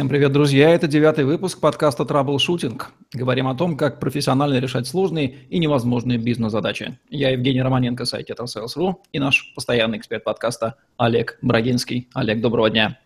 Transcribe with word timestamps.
Всем 0.00 0.08
привет, 0.08 0.32
друзья! 0.32 0.70
Это 0.70 0.88
девятый 0.88 1.26
выпуск 1.26 1.60
подкаста 1.60 2.06
«Траблшутинг». 2.06 2.90
Говорим 3.12 3.48
о 3.48 3.54
том, 3.54 3.76
как 3.76 4.00
профессионально 4.00 4.58
решать 4.58 4.86
сложные 4.86 5.34
и 5.50 5.58
невозможные 5.58 6.16
бизнес-задачи. 6.16 6.98
Я 7.10 7.32
Евгений 7.32 7.60
Романенко, 7.60 8.06
сайт 8.06 8.30
Sales.ru 8.30 8.94
и 9.12 9.18
наш 9.18 9.52
постоянный 9.54 9.98
эксперт 9.98 10.24
подкаста 10.24 10.76
Олег 10.96 11.36
Брагинский. 11.42 12.08
Олег, 12.14 12.40
доброго 12.40 12.70
дня! 12.70 12.98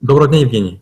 Доброго 0.00 0.30
дня, 0.30 0.40
Евгений! 0.40 0.80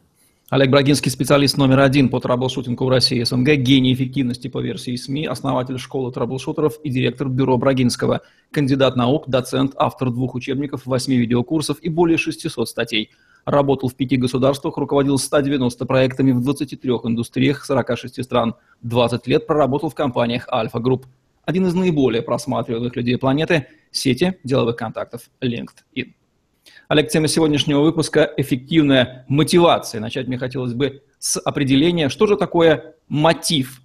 Олег 0.48 0.70
Брагинский– 0.70 1.10
специалист 1.12 1.58
номер 1.58 1.80
один 1.80 2.08
по 2.08 2.20
траблшутингу 2.20 2.86
в 2.86 2.88
России 2.88 3.22
СНГ, 3.22 3.56
гений 3.56 3.92
эффективности 3.92 4.48
по 4.48 4.62
версии 4.62 4.96
СМИ, 4.96 5.26
основатель 5.26 5.78
школы 5.78 6.10
траблшутеров 6.10 6.80
и 6.82 6.88
директор 6.88 7.28
бюро 7.28 7.58
Брагинского, 7.58 8.22
кандидат 8.50 8.96
наук, 8.96 9.28
доцент, 9.28 9.74
автор 9.76 10.08
двух 10.10 10.34
учебников, 10.34 10.86
восьми 10.86 11.18
видеокурсов 11.18 11.76
и 11.82 11.90
более 11.90 12.16
600 12.16 12.66
статей– 12.66 13.10
Работал 13.44 13.88
в 13.88 13.94
пяти 13.94 14.16
государствах, 14.16 14.76
руководил 14.76 15.18
190 15.18 15.84
проектами 15.86 16.32
в 16.32 16.42
23 16.42 16.90
индустриях 16.90 17.64
46 17.64 18.22
стран. 18.24 18.54
20 18.82 19.26
лет 19.26 19.46
проработал 19.46 19.90
в 19.90 19.94
компаниях 19.94 20.48
Альфа 20.50 20.78
Групп. 20.78 21.06
Один 21.44 21.66
из 21.66 21.74
наиболее 21.74 22.22
просматриваемых 22.22 22.94
людей 22.96 23.16
планеты– 23.18 23.66
сети 23.90 24.38
деловых 24.44 24.76
контактов 24.76 25.30
LinkedIn. 25.40 26.12
Олег, 26.88 27.08
тема 27.08 27.28
сегодняшнего 27.28 27.80
выпуска– 27.80 28.32
эффективная 28.36 29.24
мотивация. 29.28 30.00
Начать 30.00 30.28
мне 30.28 30.38
хотелось 30.38 30.74
бы 30.74 31.02
с 31.18 31.40
определения, 31.40 32.08
что 32.08 32.26
же 32.26 32.36
такое 32.36 32.94
мотив? 33.08 33.80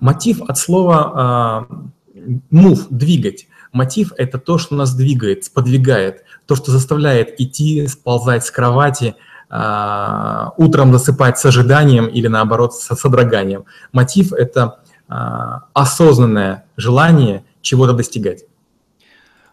Мотив 0.00 0.42
от 0.42 0.58
слова 0.58 1.68
э, 1.68 2.34
move– 2.50 2.86
двигать. 2.90 3.46
Мотив– 3.72 4.12
это 4.16 4.38
то, 4.38 4.58
что 4.58 4.74
нас 4.74 4.94
двигает, 4.94 5.44
сподвигает, 5.44 6.24
то, 6.46 6.56
что 6.56 6.72
заставляет 6.72 7.40
идти, 7.40 7.86
сползать 7.86 8.44
с 8.44 8.50
кровати, 8.50 9.14
а, 9.48 10.52
утром 10.56 10.92
засыпать 10.92 11.38
с 11.38 11.44
ожиданием 11.44 12.06
или, 12.06 12.26
наоборот, 12.26 12.74
с 12.74 12.94
содроганием. 12.96 13.64
Мотив– 13.92 14.32
это 14.34 14.80
а, 15.08 15.64
осознанное 15.72 16.64
желание 16.76 17.44
чего-то 17.60 17.92
достигать. 17.92 18.44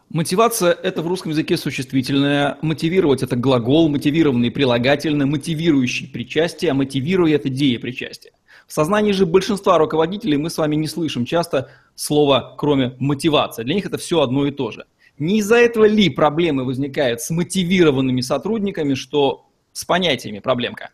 Мотивация– 0.10 0.72
это 0.84 1.02
в 1.02 1.08
русском 1.08 1.32
языке 1.32 1.58
существительное. 1.58 2.58
Мотивировать– 2.62 3.22
это 3.24 3.36
глагол, 3.36 3.90
мотивированный 3.90 4.52
прилагательный, 4.52 5.26
мотивирующий 5.26 6.08
причастие, 6.08 6.72
а 6.72 6.74
мотивируя– 6.74 7.36
это 7.36 7.50
деепричастие. 7.50 8.32
В 8.68 8.74
сознании 8.74 9.14
же 9.14 9.26
большинства 9.26 9.78
руководителей 9.78 10.38
мы 10.38 10.50
с 10.50 10.58
вами 10.58 10.76
не 10.76 10.88
слышим 10.88 11.26
часто 11.26 11.70
слова, 11.96 12.54
кроме 12.58 12.96
мотивация. 13.00 13.64
Для 13.64 13.74
них 13.74 13.86
это 13.86 13.98
все 13.98 14.22
одно 14.22 14.46
и 14.46 14.52
то 14.52 14.72
же. 14.72 14.86
Не 15.18 15.40
из-за 15.40 15.56
этого 15.56 15.86
ли 15.86 16.10
проблемы 16.10 16.66
возникают 16.66 17.22
с 17.22 17.30
мотивированными 17.30 18.22
сотрудниками, 18.22 18.94
что 18.94 19.48
с 19.72 19.86
понятиями 19.86 20.40
проблемка? 20.40 20.90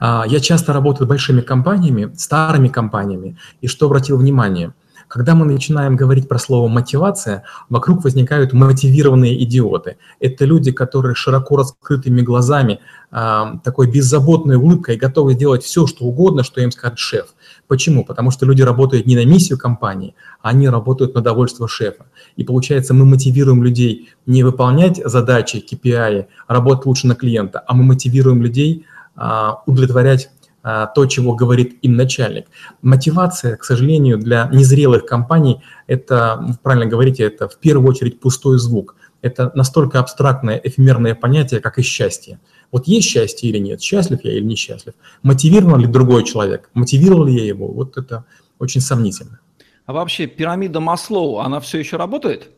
А, 0.00 0.24
я 0.26 0.40
часто 0.40 0.72
работаю 0.72 1.06
с 1.06 1.08
большими 1.08 1.40
компаниями, 1.40 2.12
старыми 2.16 2.68
компаниями, 2.68 3.38
и 3.60 3.68
что 3.68 3.86
обратил 3.86 4.18
внимание– 4.18 4.74
когда 5.08 5.34
мы 5.34 5.46
начинаем 5.46 5.96
говорить 5.96 6.28
про 6.28 6.38
слово 6.38 6.68
мотивация, 6.68 7.44
вокруг 7.68 8.04
возникают 8.04 8.52
мотивированные 8.52 9.42
идиоты. 9.44 9.96
Это 10.20 10.44
люди, 10.44 10.72
которые 10.72 11.14
широко 11.14 11.56
раскрытыми 11.56 12.20
глазами, 12.20 12.80
а, 13.10 13.58
такой 13.62 13.88
беззаботной 13.88 14.56
улыбкой 14.56 14.96
готовы 14.96 15.34
сделать 15.34 15.62
все, 15.62 15.86
что 15.86 16.04
угодно, 16.04 16.42
что 16.42 16.60
им 16.60 16.72
скажет 16.72 16.98
шеф. 16.98 17.34
Почему? 17.68 18.04
Потому 18.04 18.30
что 18.32 18.44
люди 18.44 18.62
работают 18.62 19.06
не 19.06 19.14
на 19.14 19.24
миссию 19.24 19.56
компании, 19.56 20.14
а 20.42 20.48
они 20.48 20.68
работают 20.68 21.14
на 21.14 21.20
довольство 21.20 21.68
шефа. 21.68 22.06
И 22.36 22.42
получается, 22.42 22.92
мы 22.92 23.04
мотивируем 23.04 23.62
людей 23.62 24.10
не 24.26 24.42
выполнять 24.42 25.00
задачи, 25.04 25.64
KPI, 25.64 26.26
работать 26.48 26.86
лучше 26.86 27.06
на 27.06 27.14
клиента, 27.14 27.62
а 27.66 27.74
мы 27.74 27.84
мотивируем 27.84 28.42
людей 28.42 28.84
а, 29.16 29.62
удовлетворять 29.66 30.30
то, 30.64 31.06
чего 31.06 31.34
говорит 31.34 31.78
им 31.82 31.94
начальник. 31.94 32.46
Мотивация, 32.80 33.56
к 33.56 33.64
сожалению, 33.64 34.18
для 34.18 34.48
незрелых 34.50 35.04
компаний, 35.04 35.62
это, 35.86 36.56
правильно 36.62 36.86
говорите, 36.86 37.22
это 37.24 37.48
в 37.48 37.58
первую 37.58 37.90
очередь 37.90 38.18
пустой 38.18 38.58
звук. 38.58 38.96
Это 39.20 39.52
настолько 39.54 40.00
абстрактное, 40.00 40.60
эфемерное 40.62 41.14
понятие, 41.14 41.60
как 41.60 41.78
и 41.78 41.82
счастье. 41.82 42.40
Вот 42.72 42.86
есть 42.86 43.08
счастье 43.08 43.48
или 43.50 43.58
нет, 43.58 43.80
счастлив 43.80 44.20
я 44.24 44.32
или 44.32 44.44
несчастлив, 44.44 44.94
мотивирован 45.22 45.80
ли 45.80 45.86
другой 45.86 46.24
человек, 46.24 46.70
мотивировал 46.74 47.24
ли 47.24 47.34
я 47.34 47.44
его, 47.44 47.68
вот 47.68 47.96
это 47.96 48.24
очень 48.58 48.80
сомнительно. 48.80 49.40
А 49.86 49.92
вообще 49.92 50.26
пирамида 50.26 50.80
Маслоу, 50.80 51.38
она 51.38 51.60
все 51.60 51.78
еще 51.78 51.98
работает? 51.98 52.50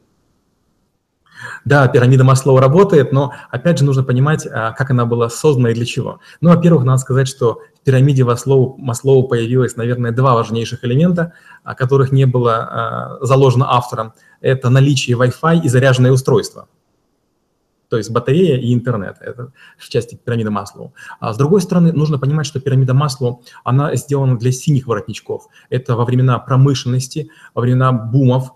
Да, 1.65 1.87
пирамида 1.89 2.25
Маслоу 2.25 2.59
работает, 2.59 3.13
но 3.13 3.33
опять 3.51 3.79
же 3.79 3.85
нужно 3.85 4.03
понимать, 4.03 4.47
а, 4.47 4.73
как 4.73 4.91
она 4.91 5.05
была 5.05 5.29
создана 5.29 5.71
и 5.71 5.75
для 5.75 5.85
чего. 5.85 6.21
Ну, 6.41 6.51
во-первых, 6.51 6.85
надо 6.85 6.99
сказать, 6.99 7.29
что 7.29 7.61
пирамиде 7.87 8.25
Маслоу, 8.25 8.77
Маслоу 8.79 9.29
появилось, 9.29 9.77
наверное, 9.77 10.11
два 10.11 10.35
важнейших 10.35 10.85
элемента, 10.85 11.33
о 11.63 11.77
которых 11.77 12.11
не 12.11 12.27
было 12.27 12.57
а, 12.57 13.25
заложено 13.25 13.73
автором. 13.73 14.13
Это 14.41 14.71
наличие 14.71 15.17
Wi-Fi 15.17 15.63
и 15.63 15.69
заряженное 15.69 16.11
устройство. 16.11 16.69
То 17.89 17.97
есть 17.97 18.11
батарея 18.11 18.57
и 18.59 18.75
интернет. 18.75 19.19
Это 19.21 19.53
в 19.79 19.89
части 19.89 20.17
пирамиды 20.17 20.51
Маслоу. 20.51 20.93
А 21.21 21.33
с 21.33 21.37
другой 21.37 21.61
стороны, 21.61 21.93
нужно 21.93 22.19
понимать, 22.19 22.47
что 22.47 22.61
пирамида 22.61 22.93
Маслоу, 22.93 23.45
она 23.63 23.95
сделана 23.95 24.37
для 24.37 24.51
синих 24.51 24.89
воротничков. 24.89 25.47
Это 25.71 25.95
во 25.95 26.05
времена 26.05 26.41
промышленности, 26.41 27.31
во 27.55 27.63
времена 27.63 27.93
бумов 27.93 28.53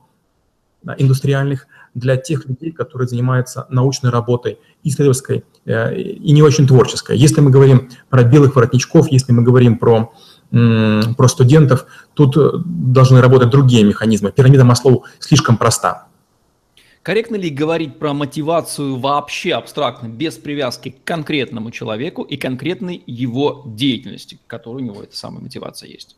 индустриальных– 0.98 1.69
для 1.94 2.16
тех 2.16 2.46
людей, 2.46 2.72
которые 2.72 3.08
занимаются 3.08 3.66
научной 3.69 4.10
работой, 4.10 4.58
исследовательской 4.82 5.44
и 5.66 6.32
не 6.32 6.43
очень 6.43 6.66
творческой. 6.66 7.16
Если 7.19 7.41
мы 7.41 7.50
говорим 7.50 7.91
про 8.09 8.25
белых 8.25 8.56
воротничков, 8.56 9.10
если 9.10 9.32
мы 9.32 9.43
говорим 9.43 9.78
про, 9.78 10.12
про 10.50 11.28
студентов, 11.28 11.87
тут 12.15 12.37
э, 12.37 12.50
должны 12.65 13.21
работать 13.21 13.50
другие 13.50 13.84
механизмы. 13.84 14.32
Пирамида 14.32 14.65
Маслоу 14.65 15.04
слишком 15.20 15.56
проста. 15.56 16.09
Корректно 17.03 17.37
ли 17.37 17.49
говорить 17.49 17.99
про 17.99 18.12
мотивацию 18.12 18.99
вообще 18.99 19.54
абстрактно, 19.54 20.09
без 20.09 20.34
привязки 20.37 20.91
к 20.91 21.04
конкретному 21.04 21.70
человеку 21.70 22.22
и 22.22 22.37
конкретной 22.37 23.03
его 23.06 23.62
деятельности, 23.65 24.38
которой 24.47 24.82
у 24.82 24.87
него 24.87 25.03
эта 25.03 25.16
самая 25.16 25.43
мотивация 25.43 25.88
есть? 25.88 26.16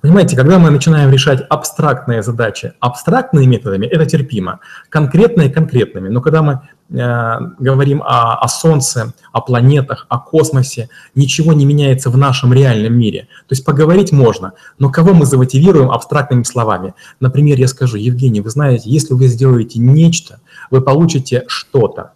Понимаете, 0.00 0.36
когда 0.36 0.58
мы 0.58 0.70
начинаем 0.70 1.10
решать 1.10 1.44
абстрактные 1.48 2.22
задачи 2.22 2.72
абстрактными 2.80 3.46
методами, 3.46 3.86
это 3.86 4.06
терпимо. 4.06 4.60
Конкретные 4.88 5.50
конкретными. 5.50 6.08
Но 6.08 6.20
когда 6.20 6.42
мы 6.42 6.60
э, 6.90 7.38
говорим 7.58 8.02
о, 8.02 8.38
о 8.38 8.48
Солнце, 8.48 9.12
о 9.32 9.40
планетах, 9.40 10.06
о 10.08 10.18
космосе, 10.18 10.88
ничего 11.14 11.52
не 11.52 11.64
меняется 11.64 12.10
в 12.10 12.16
нашем 12.16 12.52
реальном 12.52 12.94
мире. 12.94 13.28
То 13.48 13.54
есть 13.54 13.64
поговорить 13.64 14.12
можно, 14.12 14.52
но 14.78 14.90
кого 14.90 15.14
мы 15.14 15.26
замотивируем 15.26 15.90
абстрактными 15.90 16.44
словами? 16.44 16.94
Например, 17.20 17.58
я 17.58 17.68
скажу, 17.68 17.96
Евгений, 17.96 18.40
вы 18.40 18.50
знаете, 18.50 18.90
если 18.90 19.14
вы 19.14 19.26
сделаете 19.26 19.80
нечто, 19.80 20.40
вы 20.70 20.80
получите 20.80 21.44
что-то. 21.48 22.12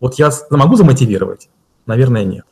Вот 0.00 0.14
я 0.14 0.30
могу 0.50 0.76
замотивировать? 0.76 1.48
Наверное, 1.86 2.24
нет. 2.24 2.44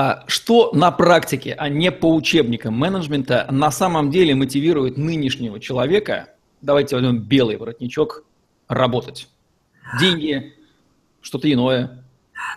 А 0.00 0.22
что 0.28 0.70
на 0.74 0.92
практике, 0.92 1.56
а 1.58 1.68
не 1.68 1.90
по 1.90 2.14
учебникам 2.14 2.72
менеджмента, 2.72 3.48
на 3.50 3.72
самом 3.72 4.12
деле 4.12 4.32
мотивирует 4.36 4.96
нынешнего 4.96 5.58
человека, 5.58 6.28
давайте 6.60 6.94
возьмем 6.94 7.18
белый 7.18 7.56
воротничок, 7.56 8.24
работать? 8.68 9.28
Деньги, 9.98 10.54
что-то 11.20 11.52
иное. 11.52 12.04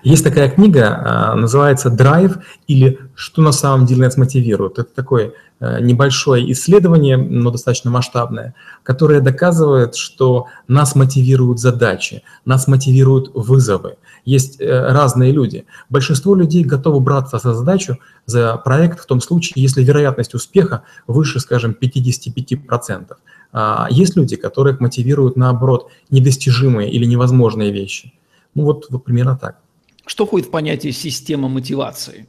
Есть 0.03 0.23
такая 0.23 0.49
книга, 0.49 1.01
а, 1.03 1.35
называется 1.35 1.89
«Драйв» 1.89 2.37
или 2.67 2.99
«Что 3.15 3.41
на 3.41 3.51
самом 3.51 3.85
деле 3.85 4.05
нас 4.05 4.17
мотивирует». 4.17 4.79
Это 4.79 4.89
такое 4.95 5.33
э, 5.59 5.79
небольшое 5.79 6.51
исследование, 6.51 7.17
но 7.17 7.51
достаточно 7.51 7.91
масштабное, 7.91 8.55
которое 8.81 9.21
доказывает, 9.21 9.95
что 9.95 10.47
нас 10.67 10.95
мотивируют 10.95 11.59
задачи, 11.59 12.23
нас 12.45 12.67
мотивируют 12.67 13.31
вызовы. 13.35 13.97
Есть 14.25 14.59
э, 14.59 14.91
разные 14.91 15.31
люди. 15.31 15.65
Большинство 15.89 16.34
людей 16.34 16.63
готовы 16.63 16.99
браться 16.99 17.37
за 17.37 17.53
задачу, 17.53 17.97
за 18.25 18.57
проект 18.57 18.99
в 18.99 19.05
том 19.05 19.22
случае, 19.22 19.61
если 19.61 19.84
вероятность 19.84 20.34
успеха 20.34 20.81
выше, 21.05 21.39
скажем, 21.39 21.75
55%. 21.79 23.16
А 23.53 23.87
есть 23.89 24.16
люди, 24.16 24.35
которых 24.35 24.79
мотивируют, 24.79 25.35
наоборот, 25.35 25.89
недостижимые 26.09 26.89
или 26.89 27.05
невозможные 27.05 27.72
вещи. 27.72 28.13
Ну 28.55 28.63
вот, 28.63 28.87
вот 28.89 29.03
примерно 29.03 29.37
так. 29.37 29.57
Что 30.11 30.25
входит 30.25 30.49
в 30.49 30.52
понятие 30.52 30.91
система 30.91 31.47
мотивации? 31.47 32.28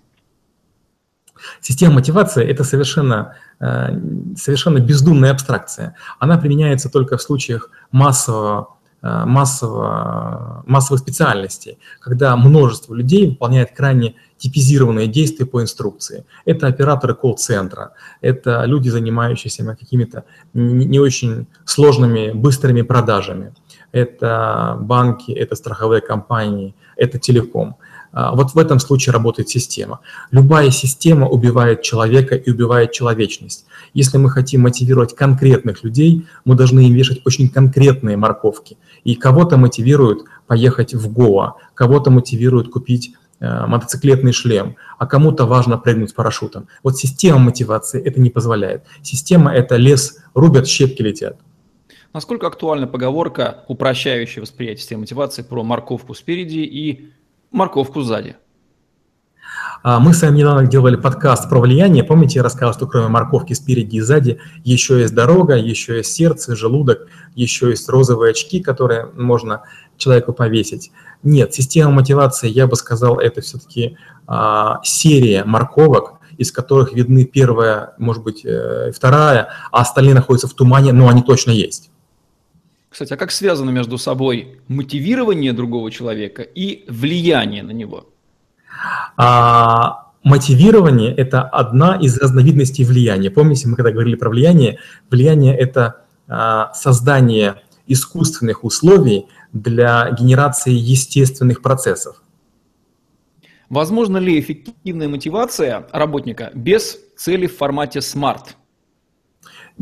Система 1.60 1.94
мотивации– 1.94 2.44
это 2.48 2.62
совершенно, 2.62 3.34
э, 3.58 3.88
совершенно 4.36 4.78
бездумная 4.78 5.32
абстракция. 5.32 5.96
Она 6.20 6.38
применяется 6.38 6.88
только 6.88 7.16
в 7.16 7.22
случаях 7.22 7.70
массового, 7.90 8.76
э, 9.02 9.24
массового, 9.24 10.62
массовых 10.64 11.00
специальностей, 11.00 11.78
когда 11.98 12.36
множество 12.36 12.94
людей 12.94 13.30
выполняет 13.30 13.72
крайне 13.76 14.14
типизированные 14.36 15.08
действия 15.08 15.46
по 15.46 15.60
инструкции. 15.60 16.24
Это 16.44 16.68
операторы 16.68 17.14
колл-центра, 17.16 17.94
это 18.20 18.64
люди, 18.64 18.90
занимающиеся 18.90 19.64
какими-то 19.74 20.22
не 20.54 21.00
очень 21.00 21.48
сложными, 21.64 22.30
быстрыми 22.30 22.82
продажами, 22.82 23.52
это 23.90 24.76
банки, 24.80 25.32
это 25.32 25.56
страховые 25.56 26.00
компании– 26.00 26.76
это 26.96 27.18
телеком. 27.18 27.76
А, 28.12 28.34
вот 28.34 28.52
в 28.54 28.58
этом 28.58 28.78
случае 28.78 29.12
работает 29.12 29.48
система. 29.48 30.00
Любая 30.30 30.70
система 30.70 31.28
убивает 31.28 31.82
человека 31.82 32.34
и 32.34 32.50
убивает 32.50 32.92
человечность. 32.92 33.64
Если 33.94 34.18
мы 34.18 34.30
хотим 34.30 34.62
мотивировать 34.62 35.14
конкретных 35.16 35.82
людей, 35.82 36.26
мы 36.44 36.54
должны 36.54 36.80
им 36.80 36.94
вешать 36.94 37.22
очень 37.24 37.48
конкретные 37.48 38.16
морковки. 38.16 38.76
И 39.04 39.14
кого-то 39.14 39.56
мотивируют 39.56 40.24
поехать 40.46 40.94
в 40.94 41.10
Гоа, 41.10 41.54
кого-то 41.74 42.10
мотивируют 42.10 42.70
купить 42.70 43.14
э, 43.40 43.66
мотоциклетный 43.66 44.32
шлем, 44.32 44.76
а 44.98 45.06
кому-то 45.06 45.46
важно 45.46 45.78
прыгнуть 45.78 46.10
с 46.10 46.12
парашютом. 46.12 46.68
Вот 46.82 46.98
система 46.98 47.38
мотивации 47.38 48.02
это 48.02 48.20
не 48.20 48.30
позволяет. 48.30 48.84
Система– 49.02 49.52
это 49.54 49.76
лес 49.76 50.18
рубят, 50.34 50.66
щепки 50.66 51.02
летят. 51.02 51.38
Насколько 52.12 52.46
актуальна 52.46 52.86
поговорка, 52.86 53.64
упрощающая 53.68 54.42
восприятие 54.42 54.82
системы 54.82 55.00
мотивации 55.00 55.42
про 55.42 55.62
морковку 55.62 56.14
спереди 56.14 56.58
и 56.58 57.10
морковку 57.50 58.02
сзади. 58.02 58.36
А, 59.82 59.98
мы 59.98 60.12
с 60.12 60.20
вами 60.20 60.38
недавно 60.38 60.66
делали 60.66 60.96
подкаст 60.96 61.48
про 61.48 61.58
влияние. 61.58 62.04
Помните, 62.04 62.40
я 62.40 62.42
рассказал, 62.42 62.74
что 62.74 62.86
кроме 62.86 63.08
морковки 63.08 63.54
спереди 63.54 63.96
и 63.96 64.00
сзади 64.00 64.38
еще 64.62 65.00
есть 65.00 65.14
дорога, 65.14 65.56
еще 65.56 65.96
есть 65.96 66.12
сердце, 66.12 66.54
желудок, 66.54 67.08
еще 67.34 67.70
есть 67.70 67.88
розовые 67.88 68.32
очки, 68.32 68.60
которые 68.60 69.06
можно 69.14 69.62
человеку 69.96 70.34
повесить. 70.34 70.92
Нет, 71.22 71.54
система 71.54 71.92
мотивации, 71.92 72.48
я 72.48 72.66
бы 72.66 72.76
сказал, 72.76 73.20
это 73.20 73.40
все-таки 73.40 73.96
а, 74.26 74.80
серия 74.84 75.44
морковок, 75.44 76.20
из 76.36 76.52
которых 76.52 76.92
видны 76.92 77.24
первая, 77.24 77.94
может 77.98 78.22
быть, 78.22 78.44
э, 78.44 78.90
вторая, 78.94 79.50
а 79.70 79.82
остальные 79.82 80.14
находятся 80.14 80.48
в 80.48 80.54
тумане, 80.54 80.92
но 80.92 81.08
они 81.08 81.22
точно 81.22 81.50
есть. 81.50 81.91
Кстати, 82.92 83.14
а 83.14 83.16
как 83.16 83.30
связано 83.30 83.70
между 83.70 83.96
собой 83.96 84.60
мотивирование 84.68 85.54
другого 85.54 85.90
человека 85.90 86.42
и 86.42 86.84
влияние 86.88 87.62
на 87.62 87.70
него? 87.70 88.10
А, 89.16 90.10
мотивирование– 90.22 91.14
это 91.16 91.40
одна 91.40 91.96
из 91.96 92.18
разновидностей 92.18 92.84
влияния. 92.84 93.30
Помните, 93.30 93.66
мы 93.66 93.76
когда 93.76 93.92
говорили 93.92 94.14
про 94.14 94.28
влияние, 94.28 94.78
влияние– 95.08 95.56
это 95.58 96.04
а, 96.28 96.74
создание 96.74 97.62
искусственных 97.86 98.62
условий 98.62 99.26
для 99.54 100.10
генерации 100.10 100.72
естественных 100.72 101.62
процессов. 101.62 102.22
Возможно 103.70 104.18
ли 104.18 104.38
эффективная 104.38 105.08
мотивация 105.08 105.88
работника 105.92 106.50
без 106.52 106.98
цели 107.16 107.46
в 107.46 107.56
формате 107.56 108.00
SMART– 108.00 108.48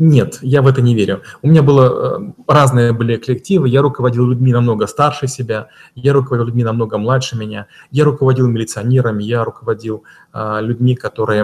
нет, 0.01 0.39
я 0.41 0.63
в 0.63 0.67
это 0.67 0.81
не 0.81 0.95
верю. 0.95 1.21
У 1.43 1.47
меня 1.47 1.61
было 1.61 2.17
э, 2.17 2.31
разные 2.47 2.91
были 2.91 3.17
коллективы, 3.17 3.69
я 3.69 3.83
руководил 3.83 4.25
людьми 4.25 4.51
намного 4.51 4.87
старше 4.87 5.27
себя, 5.27 5.67
я 5.93 6.11
руководил 6.11 6.47
людьми 6.47 6.63
намного 6.63 6.97
младше 6.97 7.37
меня, 7.37 7.67
я 7.91 8.03
руководил 8.03 8.47
милиционерами, 8.47 9.23
я 9.23 9.43
руководил 9.43 10.03
э, 10.33 10.57
людьми, 10.61 10.95
которые 10.95 11.43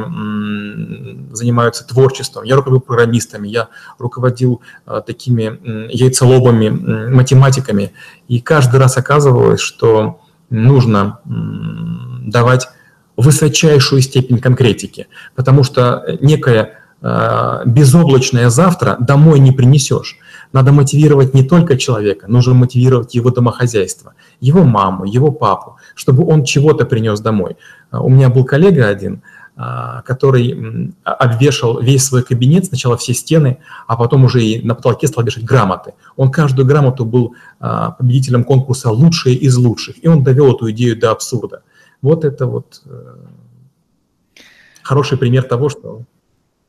занимаются 1.34 1.88
творчеством, 1.88 2.46
я 2.46 2.56
руководил 2.56 2.82
программистами, 2.82 3.48
я 3.48 3.68
руководил 4.00 4.62
э, 4.88 5.04
такими 5.06 5.44
м, 5.44 5.88
яйцелобами, 5.90 6.70
математиками. 7.14 7.92
И 8.28 8.42
каждый 8.42 8.80
раз 8.80 8.98
оказывалось, 8.98 9.62
что 9.62 10.22
нужно 10.50 11.20
давать 11.26 12.70
высочайшую 13.18 14.02
степень 14.02 14.40
конкретики, 14.40 15.06
потому 15.36 15.62
что 15.64 16.04
некая 16.22 16.87
безоблачное 17.02 18.50
завтра 18.50 18.98
домой 19.00 19.40
не 19.40 19.52
принесешь. 19.52 20.18
Надо 20.54 20.72
мотивировать 20.72 21.34
не 21.34 21.44
только 21.44 21.78
человека, 21.78 22.28
нужно 22.28 22.54
мотивировать 22.54 23.14
его 23.16 23.32
домохозяйство, 23.32 24.14
его 24.40 24.64
маму, 24.64 25.06
его 25.06 25.32
папу, 25.32 25.78
чтобы 25.96 26.26
он 26.26 26.44
чего-то 26.44 26.86
принес 26.86 27.20
домой. 27.20 27.58
Э, 27.92 27.98
у 27.98 28.10
меня 28.10 28.30
был 28.30 28.46
коллега 28.46 28.88
один, 28.88 29.22
э, 29.58 30.02
который 30.06 30.94
обвешал 31.04 31.82
весь 31.82 32.06
свой 32.06 32.24
кабинет, 32.24 32.66
сначала 32.66 32.96
все 32.96 33.14
стены, 33.14 33.60
а 33.88 33.98
потом 33.98 34.24
уже 34.24 34.44
и 34.44 34.66
на 34.66 34.74
потолке 34.74 35.08
стал 35.08 35.26
вешать 35.26 35.44
грамоты. 35.44 35.94
Он 36.16 36.32
каждую 36.32 36.66
грамоту 36.66 37.06
был 37.06 37.36
победителем 37.60 38.44
конкурса 38.44 38.90
«Лучшие 38.92 39.36
из 39.36 39.58
лучших», 39.58 40.04
и 40.04 40.08
он 40.08 40.24
довел 40.24 40.56
эту 40.56 40.72
идею 40.72 40.98
до 40.98 41.12
абсурда. 41.12 41.64
Вот 42.02 42.24
это 42.24 42.46
вот 42.46 42.84
хороший 44.84 45.18
пример 45.18 45.44
того, 45.44 45.70
что 45.70 46.04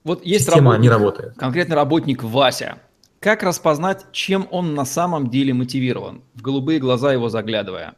вот 0.08 0.24
есть 0.24 0.44
Система 0.46 0.72
работник, 0.72 0.82
не 0.82 0.88
работает. 0.88 1.34
конкретный 1.36 1.76
работник 1.76 2.24
Вася. 2.24 2.78
Как 3.20 3.42
распознать, 3.42 4.06
чем 4.12 4.48
он 4.50 4.74
на 4.74 4.84
самом 4.84 5.28
деле 5.30 5.54
мотивирован, 5.54 6.22
в 6.34 6.42
голубые 6.42 6.78
глаза 6.80 7.12
его 7.12 7.28
заглядывая? 7.28 7.94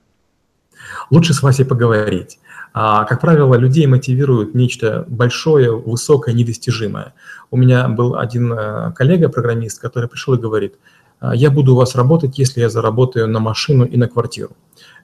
Лучше 1.10 1.34
с 1.34 1.42
Васей 1.42 1.64
поговорить. 1.64 2.38
А, 2.72 3.04
как 3.04 3.20
правило, 3.20 3.54
людей 3.54 3.86
мотивирует 3.86 4.54
нечто 4.54 5.04
большое, 5.08 5.76
высокое, 5.76 6.34
недостижимое. 6.34 7.14
У 7.50 7.56
меня 7.56 7.88
был 7.88 8.16
один 8.16 8.52
э, 8.52 8.92
коллега-программист, 8.92 9.80
который 9.80 10.08
пришел 10.08 10.34
и 10.34 10.38
говорит, 10.38 10.74
«А, 11.20 11.34
я 11.34 11.50
буду 11.50 11.74
у 11.74 11.76
вас 11.76 11.94
работать, 11.96 12.38
если 12.38 12.60
я 12.60 12.68
заработаю 12.68 13.26
на 13.28 13.40
машину 13.40 13.84
и 13.84 13.96
на 13.96 14.08
квартиру. 14.08 14.56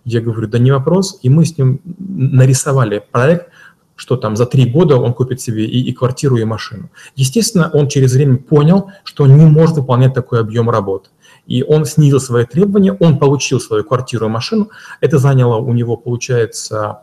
Я 0.05 0.21
говорю, 0.21 0.47
да 0.47 0.59
не 0.59 0.71
вопрос. 0.71 1.19
И 1.23 1.29
мы 1.29 1.45
с 1.45 1.59
ним 1.59 1.81
нарисовали 1.99 3.03
проект, 3.11 3.51
что 3.97 4.17
там 4.17 4.37
за 4.37 4.47
три 4.47 4.67
года 4.67 4.97
он 4.97 5.15
купит 5.15 5.41
себе 5.41 5.65
и, 5.65 5.81
и 5.89 5.93
квартиру, 5.93 6.37
и 6.37 6.45
машину. 6.45 6.91
Естественно, 7.17 7.71
он 7.73 7.89
через 7.89 8.13
время 8.13 8.37
понял, 8.37 8.91
что 9.05 9.25
он 9.25 9.37
не 9.37 9.47
может 9.47 9.77
выполнять 9.77 10.15
такой 10.15 10.41
объем 10.41 10.71
работы. 10.71 11.11
И 11.47 11.63
он 11.63 11.85
снизил 11.85 12.21
свои 12.21 12.45
требования, 12.45 12.93
он 12.93 13.19
получил 13.19 13.61
свою 13.61 13.85
квартиру 13.85 14.27
и 14.27 14.29
машину. 14.31 14.71
Это 15.01 15.19
заняло 15.19 15.57
у 15.57 15.73
него, 15.73 15.97
получается, 15.97 17.03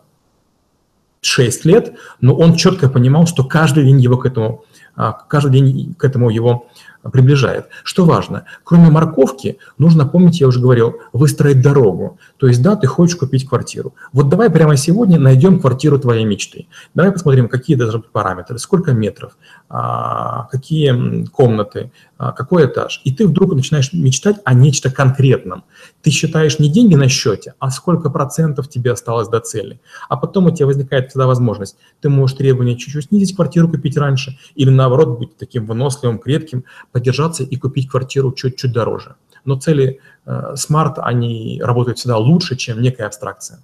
6 1.21 1.65
лет, 1.65 1.93
но 2.21 2.35
он 2.35 2.55
четко 2.55 2.89
понимал, 2.89 3.25
что 3.27 3.43
каждый 3.43 3.85
день 3.85 3.99
его 3.99 4.17
к 4.17 4.25
этому, 4.25 4.65
каждый 4.95 5.51
день 5.51 5.95
к 5.95 6.03
этому 6.03 6.29
его 6.29 6.67
приближает. 7.11 7.67
Что 7.83 8.05
важно, 8.05 8.45
кроме 8.63 8.89
морковки, 8.89 9.57
нужно 9.77 10.05
помнить, 10.05 10.39
я 10.39 10.47
уже 10.47 10.59
говорил, 10.59 10.95
выстроить 11.11 11.61
дорогу. 11.61 12.17
То 12.37 12.47
есть, 12.47 12.61
да, 12.61 12.75
ты 12.75 12.87
хочешь 12.87 13.15
купить 13.15 13.47
квартиру. 13.47 13.93
Вот 14.13 14.29
давай 14.29 14.49
прямо 14.49 14.77
сегодня 14.77 15.19
найдем 15.19 15.59
квартиру 15.59 15.99
твоей 15.99 16.25
мечты. 16.25 16.67
Давай 16.93 17.11
посмотрим, 17.11 17.49
какие 17.49 17.75
должны 17.75 17.99
быть 17.99 18.09
параметры, 18.09 18.57
сколько 18.57 18.93
метров, 18.93 19.37
а, 19.69 20.47
какие 20.51 21.25
комнаты, 21.25 21.91
а, 22.17 22.31
какой 22.31 22.67
этаж. 22.67 23.01
И 23.03 23.13
ты 23.13 23.27
вдруг 23.27 23.53
начинаешь 23.53 23.91
мечтать 23.91 24.37
о 24.45 24.53
нечто 24.53 24.89
конкретном. 24.89 25.65
Ты 26.01 26.09
считаешь 26.09 26.59
не 26.59 26.69
деньги 26.69 26.95
на 26.95 27.09
счете, 27.09 27.55
а 27.59 27.69
сколько 27.69 28.09
процентов 28.09 28.69
тебе 28.69 28.91
осталось 28.91 29.27
до 29.27 29.39
цели. 29.39 29.81
А 30.07 30.15
потом 30.15 30.45
у 30.45 30.51
тебя 30.51 30.67
возникает 30.67 31.09
всегда 31.09 31.27
возможность. 31.27 31.75
Ты 32.01 32.09
можешь 32.09 32.37
требования 32.37 32.77
чуть-чуть 32.77 33.05
снизить, 33.05 33.35
квартиру 33.35 33.67
купить 33.67 33.97
раньше, 33.97 34.37
или 34.55 34.69
наоборот 34.83 35.19
быть 35.19 35.37
таким 35.37 35.65
выносливым, 35.65 36.19
крепким, 36.19 36.65
поддержаться 36.91 37.43
и 37.43 37.55
купить 37.55 37.89
квартиру 37.89 38.31
чуть-чуть 38.31 38.71
дороже. 38.71 39.15
Но 39.45 39.59
цели 39.59 39.99
э, 40.25 40.53
Smart, 40.55 40.95
они 40.97 41.61
работают 41.63 41.97
всегда 41.97 42.17
лучше, 42.17 42.55
чем 42.55 42.81
некая 42.81 43.07
абстракция. 43.07 43.59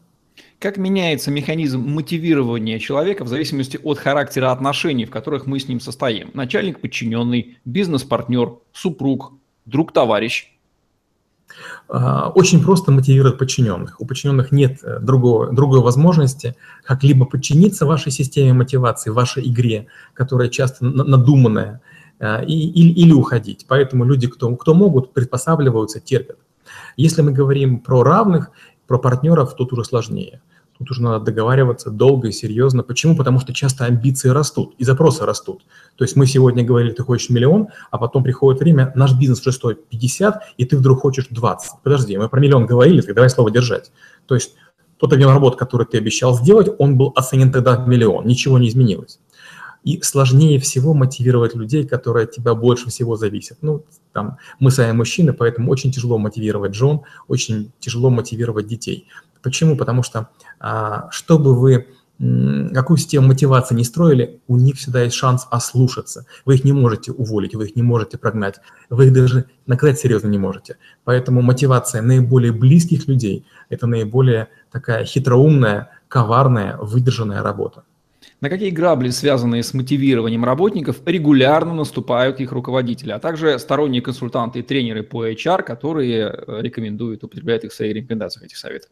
Как 0.60 0.78
меняется 0.78 1.32
механизм 1.32 1.80
мотивирования 1.80 2.80
человека 2.80 3.24
в 3.24 3.30
зависимости 3.30 3.80
от 3.82 3.98
характера 3.98 4.52
отношений, 4.52 5.06
в 5.06 5.10
которых 5.10 5.46
мы 5.46 5.58
с 5.60 5.70
ним 5.70 5.80
состоим? 5.80 6.32
Начальник, 6.34 6.82
подчиненный, 6.82 7.58
бизнес-партнер, 7.64 8.56
супруг, 8.74 9.34
друг-товарищ. 9.66 10.52
А, 11.88 12.30
очень 12.30 12.64
просто 12.64 12.92
мотивировать 12.92 13.38
подчиненных. 13.38 14.00
У 14.00 14.06
подчиненных 14.06 14.52
нет 14.52 14.80
э, 14.84 15.00
другого, 15.00 15.52
другой 15.52 15.82
возможности, 15.82 16.56
как 16.84 17.04
либо 17.04 17.26
подчиниться 17.26 17.86
вашей 17.86 18.12
системе 18.12 18.54
мотивации, 18.54 19.10
вашей 19.10 19.48
игре, 19.48 19.88
которая 20.14 20.50
часто 20.50 20.86
надуманная, 20.86 21.82
э, 22.20 22.46
и, 22.46 22.70
или, 22.70 22.92
или 22.92 23.14
уходить. 23.14 23.66
Поэтому 23.68 24.06
люди, 24.06 24.28
кто, 24.28 24.56
кто 24.56 24.74
могут, 24.74 25.14
приспосабливаются, 25.14 26.00
терпят. 26.00 26.38
Если 26.98 27.22
мы 27.22 27.32
говорим 27.32 27.80
про 27.80 28.04
равных, 28.04 28.52
про 28.88 29.00
партнеров, 29.00 29.56
тут 29.56 29.74
уже 29.74 29.84
сложнее. 29.84 30.42
Тут 30.80 30.92
уже 30.92 31.04
надо 31.04 31.26
договариваться 31.26 31.92
долго 31.92 32.30
и 32.30 32.32
серьезно. 32.32 32.84
Почему? 32.84 33.18
Потому 33.18 33.42
что 33.42 33.54
часто 33.54 33.84
амбиции 33.84 34.30
растут 34.30 34.76
и 34.78 34.86
запросы 34.86 35.26
растут. 35.26 35.66
То 35.98 36.06
есть 36.06 36.16
мы 36.16 36.26
сегодня 36.26 36.64
говорили, 36.64 36.94
ты 36.94 37.04
хочешь 37.04 37.30
миллион, 37.30 37.68
а 37.92 37.98
потом 37.98 38.24
приходит 38.24 38.62
время, 38.62 38.94
наш 38.96 39.14
бизнес 39.14 39.42
уже 39.42 39.52
стоит 39.52 39.86
50, 39.90 40.42
и 40.56 40.66
ты 40.66 40.78
вдруг 40.78 41.02
хочешь 41.02 41.28
20. 41.30 41.84
Подожди, 41.84 42.18
мы 42.18 42.30
про 42.30 42.40
миллион 42.40 42.66
говорили, 42.66 43.02
так 43.02 43.14
давай 43.14 43.30
слово 43.30 43.52
держать. 43.52 43.92
То 44.26 44.36
есть 44.36 44.56
тот 44.96 45.12
объем 45.12 45.32
работы, 45.32 45.58
который 45.58 45.86
ты 45.86 45.98
обещал 45.98 46.34
сделать, 46.38 46.70
он 46.78 46.98
был 46.98 47.12
оценен 47.14 47.52
тогда 47.52 47.76
в 47.76 47.86
миллион, 47.86 48.26
ничего 48.26 48.58
не 48.58 48.70
изменилось. 48.70 49.20
И 49.84 50.02
сложнее 50.02 50.60
всего 50.60 50.94
мотивировать 50.94 51.56
людей, 51.56 51.86
которые 51.86 52.26
от 52.26 52.32
тебя 52.32 52.54
больше 52.54 52.90
всего 52.90 53.16
зависят. 53.18 53.58
Ну, 53.62 53.86
там, 54.14 54.38
мы 54.60 54.72
сами 54.72 54.92
мужчины, 54.94 55.34
поэтому 55.34 55.72
очень 55.72 55.92
тяжело 55.92 56.18
мотивировать 56.18 56.74
жен, 56.74 57.02
очень 57.28 57.72
тяжело 57.80 58.10
мотивировать 58.10 58.68
детей. 58.68 59.08
Почему? 59.42 59.76
Потому 59.78 60.04
что, 60.04 60.30
а, 60.60 61.10
чтобы 61.12 61.58
вы 61.58 61.88
какую 62.74 62.98
систему 62.98 63.30
мотивации 63.30 63.76
не 63.76 63.86
строили, 63.86 64.42
у 64.48 64.58
них 64.58 64.76
всегда 64.76 65.04
есть 65.04 65.16
шанс 65.16 65.48
ослушаться. 65.50 66.26
Вы 66.46 66.56
их 66.56 66.66
не 66.66 66.74
можете 66.74 67.14
уволить, 67.14 67.56
вы 67.56 67.68
их 67.68 67.78
не 67.78 67.82
можете 67.82 68.18
прогнать, 68.18 68.60
вы 68.90 69.08
их 69.08 69.14
даже 69.14 69.46
наказать 69.68 70.00
серьезно 70.00 70.28
не 70.28 70.38
можете. 70.38 70.78
Поэтому 71.06 71.42
мотивация 71.42 72.02
наиболее 72.02 72.52
близких 72.52 73.08
людей– 73.08 73.46
это 73.70 73.88
наиболее 73.88 74.50
такая 74.70 75.06
хитроумная, 75.06 75.92
коварная, 76.10 76.76
выдержанная 76.78 77.42
работа. 77.42 77.84
На 78.42 78.50
какие 78.50 78.70
грабли, 78.70 79.10
связанные 79.10 79.64
с 79.64 79.74
мотивированием 79.74 80.44
работников, 80.44 80.98
регулярно 81.06 81.74
наступают 81.74 82.40
их 82.40 82.52
руководители, 82.52 83.12
а 83.12 83.20
также 83.20 83.60
сторонние 83.60 84.02
консультанты 84.02 84.60
и 84.60 84.62
тренеры 84.62 85.04
по 85.04 85.28
HR, 85.28 85.64
которые 85.64 86.30
э, 86.30 86.62
рекомендуют, 86.62 87.24
употребляют 87.24 87.66
их 87.66 87.72
в 87.72 87.76
своих 87.76 87.96
рекомендациях 87.96 88.46
этих 88.46 88.58
советов? 88.58 88.90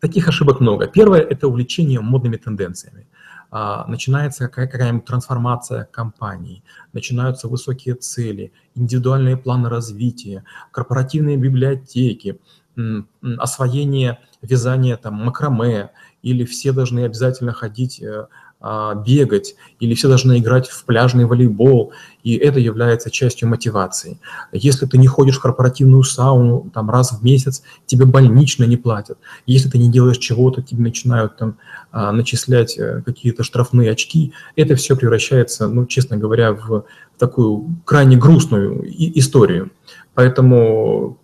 Таких 0.00 0.28
ошибок 0.28 0.60
много. 0.60 0.86
Первое– 0.86 1.20
это 1.30 1.48
увлечение 1.48 2.00
модными 2.00 2.36
тенденциями. 2.36 3.06
А, 3.50 3.86
начинается 3.86 4.48
какая-нибудь 4.48 5.06
трансформация 5.06 5.84
компании, 5.84 6.62
начинаются 6.92 7.48
высокие 7.48 7.94
цели, 7.94 8.52
индивидуальные 8.74 9.38
планы 9.38 9.68
развития, 9.70 10.44
корпоративные 10.70 11.36
библиотеки, 11.36 12.40
освоение 13.38 14.20
вязания 14.42 14.96
там, 14.96 15.14
макраме, 15.14 15.90
или 16.22 16.44
все 16.44 16.72
должны 16.72 17.04
обязательно 17.04 17.52
ходить 17.52 18.00
э, 18.02 18.26
а, 18.60 18.96
бегать, 18.96 19.54
или 19.78 19.94
все 19.94 20.08
должны 20.08 20.38
играть 20.38 20.68
в 20.68 20.84
пляжный 20.84 21.26
волейбол, 21.26 21.92
и 22.24 22.34
это 22.34 22.58
является 22.58 23.08
частью 23.08 23.48
мотивации. 23.48 24.18
Если 24.50 24.84
ты 24.84 24.98
не 24.98 25.06
ходишь 25.06 25.36
в 25.36 25.42
корпоративную 25.42 26.02
сауну 26.02 26.68
там, 26.74 26.90
раз 26.90 27.12
в 27.12 27.22
месяц, 27.22 27.62
тебе 27.86 28.04
больнично 28.04 28.64
не 28.64 28.76
платят. 28.76 29.16
Если 29.46 29.68
ты 29.68 29.78
не 29.78 29.88
делаешь 29.88 30.18
чего-то, 30.18 30.60
тебе 30.60 30.82
начинают 30.82 31.36
там, 31.36 31.56
а, 31.92 32.10
начислять 32.10 32.76
э, 32.76 33.02
какие-то 33.06 33.44
штрафные 33.44 33.92
очки. 33.92 34.32
Это 34.56 34.74
все 34.74 34.96
превращается, 34.96 35.68
ну, 35.68 35.86
честно 35.86 36.16
говоря, 36.16 36.52
в 36.52 36.84
такую 37.16 37.76
крайне 37.84 38.16
грустную 38.16 38.82
историю. 39.18 39.70
Поэтому 40.14 41.18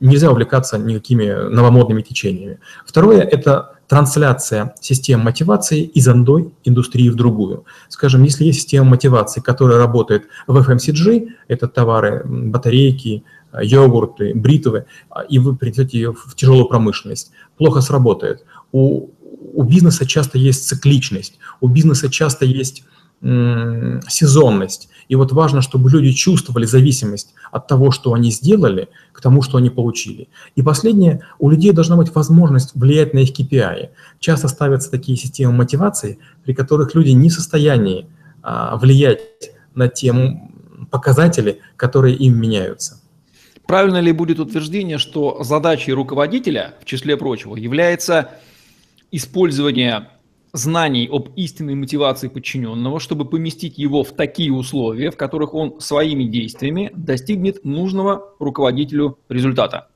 нельзя 0.00 0.30
увлекаться 0.30 0.78
никакими 0.78 1.48
новомодными 1.50 2.02
течениями. 2.02 2.58
Второе– 2.86 3.20
это 3.22 3.78
трансляция 3.88 4.74
систем 4.80 5.20
мотивации 5.20 5.82
из 5.82 6.08
одной 6.08 6.52
индустрии 6.64 7.08
в 7.08 7.14
другую. 7.14 7.64
Скажем, 7.88 8.22
если 8.22 8.44
есть 8.44 8.60
система 8.60 8.90
мотивации, 8.90 9.40
которая 9.40 9.78
работает 9.78 10.24
в 10.46 10.56
FMCG, 10.58 11.28
это 11.48 11.68
товары, 11.68 12.22
батарейки, 12.24 13.24
йогурты, 13.62 14.34
бритвы, 14.34 14.84
и 15.28 15.38
вы 15.38 15.56
придете 15.56 15.98
ее 15.98 16.12
в 16.12 16.34
тяжелую 16.34 16.66
промышленность, 16.66 17.32
плохо 17.56 17.80
сработает. 17.80 18.44
У, 18.72 19.08
у 19.54 19.62
бизнеса 19.62 20.06
часто 20.06 20.38
есть 20.38 20.68
цикличность, 20.68 21.38
у 21.60 21.68
бизнеса 21.68 22.10
часто 22.10 22.44
есть 22.44 22.84
сезонность. 23.20 24.88
И 25.08 25.16
вот 25.16 25.32
важно, 25.32 25.62
чтобы 25.62 25.90
люди 25.90 26.12
чувствовали 26.12 26.66
зависимость 26.66 27.34
от 27.50 27.66
того, 27.66 27.90
что 27.90 28.12
они 28.12 28.30
сделали, 28.30 28.88
к 29.12 29.20
тому, 29.20 29.42
что 29.42 29.58
они 29.58 29.70
получили. 29.70 30.28
И 30.54 30.62
последнее, 30.62 31.22
у 31.38 31.50
людей 31.50 31.72
должна 31.72 31.96
быть 31.96 32.14
возможность 32.14 32.74
влиять 32.74 33.14
на 33.14 33.20
их 33.20 33.30
KPI. 33.38 33.88
Часто 34.20 34.48
ставятся 34.48 34.90
такие 34.90 35.16
системы 35.16 35.52
мотивации, 35.52 36.18
при 36.44 36.52
которых 36.52 36.94
люди 36.94 37.10
не 37.10 37.30
в 37.30 37.32
состоянии 37.32 38.06
а, 38.42 38.76
влиять 38.76 39.20
на 39.74 39.88
те 39.88 40.14
показатели, 40.90 41.60
которые 41.76 42.14
им 42.14 42.38
меняются. 42.38 43.00
Правильно 43.66 44.00
ли 44.00 44.12
будет 44.12 44.40
утверждение, 44.40 44.98
что 44.98 45.42
задачей 45.42 45.92
руководителя, 45.92 46.74
в 46.80 46.84
числе 46.84 47.16
прочего, 47.16 47.56
является 47.56 48.30
использование 49.10 50.08
знаний 50.52 51.08
об 51.10 51.30
истинной 51.36 51.74
мотивации 51.74 52.28
подчиненного, 52.28 53.00
чтобы 53.00 53.24
поместить 53.24 53.78
его 53.78 54.02
в 54.02 54.12
такие 54.12 54.52
условия, 54.52 55.10
в 55.10 55.16
которых 55.16 55.54
он 55.54 55.80
своими 55.80 56.24
действиями 56.24 56.90
достигнет 56.94 57.64
нужного 57.64 58.34
руководителю 58.38 59.18
результата. 59.28 59.88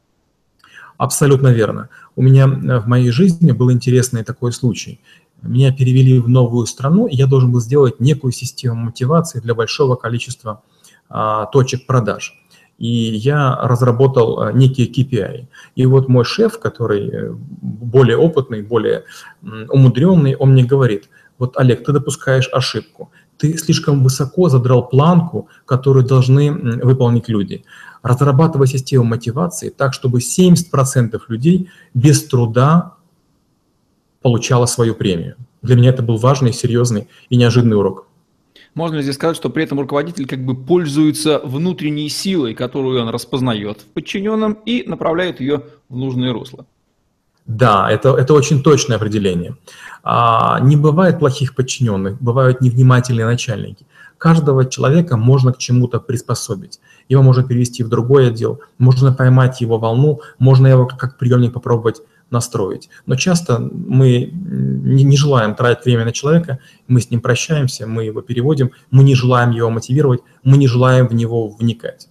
Абсолютно 0.98 1.48
верно. 1.48 1.88
У 2.14 2.22
меня 2.22 2.44
э, 2.44 2.78
в 2.78 2.86
моей 2.86 3.10
жизни 3.10 3.50
был 3.52 3.72
интересный 3.72 4.24
такой 4.24 4.52
случай. 4.52 5.00
Меня 5.42 5.72
перевели 5.72 6.20
в 6.20 6.28
новую 6.28 6.66
страну, 6.66 7.06
и 7.06 7.16
я 7.16 7.26
должен 7.26 7.50
был 7.50 7.60
сделать 7.60 7.98
некую 7.98 8.32
систему 8.32 8.76
мотивации 8.76 9.40
для 9.40 9.54
большого 9.54 9.96
количества 9.96 10.62
а, 11.08 11.46
точек 11.46 11.86
продаж 11.86 12.41
и 12.82 13.14
я 13.14 13.56
разработал 13.62 14.42
э, 14.42 14.52
некие 14.54 14.88
KPI. 14.88 15.46
И 15.76 15.86
вот 15.86 16.08
мой 16.08 16.24
шеф, 16.24 16.58
который 16.58 17.08
э, 17.08 17.32
более 17.32 18.16
опытный, 18.16 18.62
более 18.62 19.04
умудренный, 19.68 20.34
он 20.34 20.50
мне 20.50 20.64
говорит, 20.64 21.08
вот, 21.38 21.56
Олег, 21.56 21.84
ты 21.84 21.92
допускаешь 21.92 22.48
ошибку. 22.52 23.12
Ты 23.38 23.56
слишком 23.56 24.02
высоко 24.02 24.48
задрал 24.48 24.88
планку, 24.88 25.48
которую 25.64 26.04
должны 26.04 26.50
выполнить 26.82 27.28
люди. 27.28 27.64
Разрабатывай 28.02 28.66
систему 28.66 29.04
мотивации 29.04 29.68
так, 29.68 29.94
чтобы 29.94 30.18
70% 30.18 31.20
людей 31.28 31.70
без 31.94 32.24
труда 32.24 32.94
получало 34.22 34.66
свою 34.66 34.96
премию. 34.96 35.36
Для 35.62 35.76
меня 35.76 35.90
это 35.90 36.02
был 36.02 36.16
важный, 36.16 36.52
серьезный 36.52 37.06
и 37.30 37.36
неожиданный 37.36 37.76
урок. 37.76 38.08
Можно 38.74 38.96
ли 38.96 39.02
здесь 39.02 39.16
сказать, 39.16 39.36
что 39.36 39.50
при 39.50 39.64
этом 39.64 39.80
руководитель 39.80 40.26
как 40.26 40.44
бы 40.44 40.54
пользуется 40.54 41.40
внутренней 41.44 42.08
силой, 42.08 42.54
которую 42.54 43.02
он 43.02 43.08
распознает 43.10 43.80
в 43.80 43.84
подчиненном 43.86 44.54
и 44.64 44.84
направляет 44.86 45.40
ее 45.40 45.64
в 45.88 45.96
нужное 45.96 46.32
русло? 46.32 46.64
Да, 47.44 47.90
это, 47.90 48.16
это 48.16 48.32
очень 48.34 48.62
точное 48.62 48.96
определение. 48.96 49.56
А, 50.02 50.58
не 50.60 50.76
бывает 50.76 51.18
плохих 51.18 51.54
подчиненных, 51.54 52.20
бывают 52.20 52.60
невнимательные 52.60 53.26
начальники. 53.26 53.84
Каждого 54.16 54.64
человека 54.64 55.16
можно 55.16 55.52
к 55.52 55.58
чему-то 55.58 55.98
приспособить. 55.98 56.80
Его 57.08 57.22
можно 57.22 57.42
перевести 57.42 57.82
в 57.82 57.88
другой 57.88 58.28
отдел, 58.28 58.60
можно 58.78 59.12
поймать 59.12 59.60
его 59.60 59.78
волну, 59.78 60.20
можно 60.38 60.68
его 60.68 60.86
как 60.86 61.18
приемник 61.18 61.52
попробовать 61.52 62.00
настроить. 62.32 62.88
Но 63.06 63.16
часто 63.16 63.58
мы 63.58 64.30
не, 64.32 65.04
не 65.04 65.16
желаем 65.16 65.54
тратить 65.54 65.84
время 65.84 66.04
на 66.04 66.12
человека, 66.12 66.58
мы 66.88 67.00
с 67.00 67.10
ним 67.10 67.20
прощаемся, 67.20 67.86
мы 67.86 68.04
его 68.04 68.22
переводим, 68.22 68.70
мы 68.90 69.04
не 69.04 69.14
желаем 69.14 69.50
его 69.50 69.70
мотивировать, 69.70 70.20
мы 70.42 70.56
не 70.56 70.66
желаем 70.66 71.06
в 71.06 71.14
него 71.14 71.48
вникать. 71.48 72.08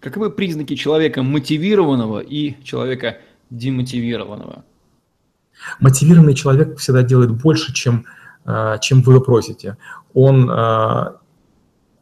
Каковы 0.00 0.30
признаки 0.30 0.74
человека 0.76 1.22
мотивированного 1.22 2.20
и 2.20 2.62
человека 2.64 3.18
демотивированного? 3.50 4.64
Мотивированный 5.80 6.34
человек 6.34 6.78
всегда 6.78 7.02
делает 7.02 7.30
больше, 7.30 7.72
чем, 7.72 8.04
а, 8.44 8.78
чем 8.78 9.02
вы 9.02 9.20
просите. 9.20 9.76
Он 10.12 10.50
а, 10.50 11.20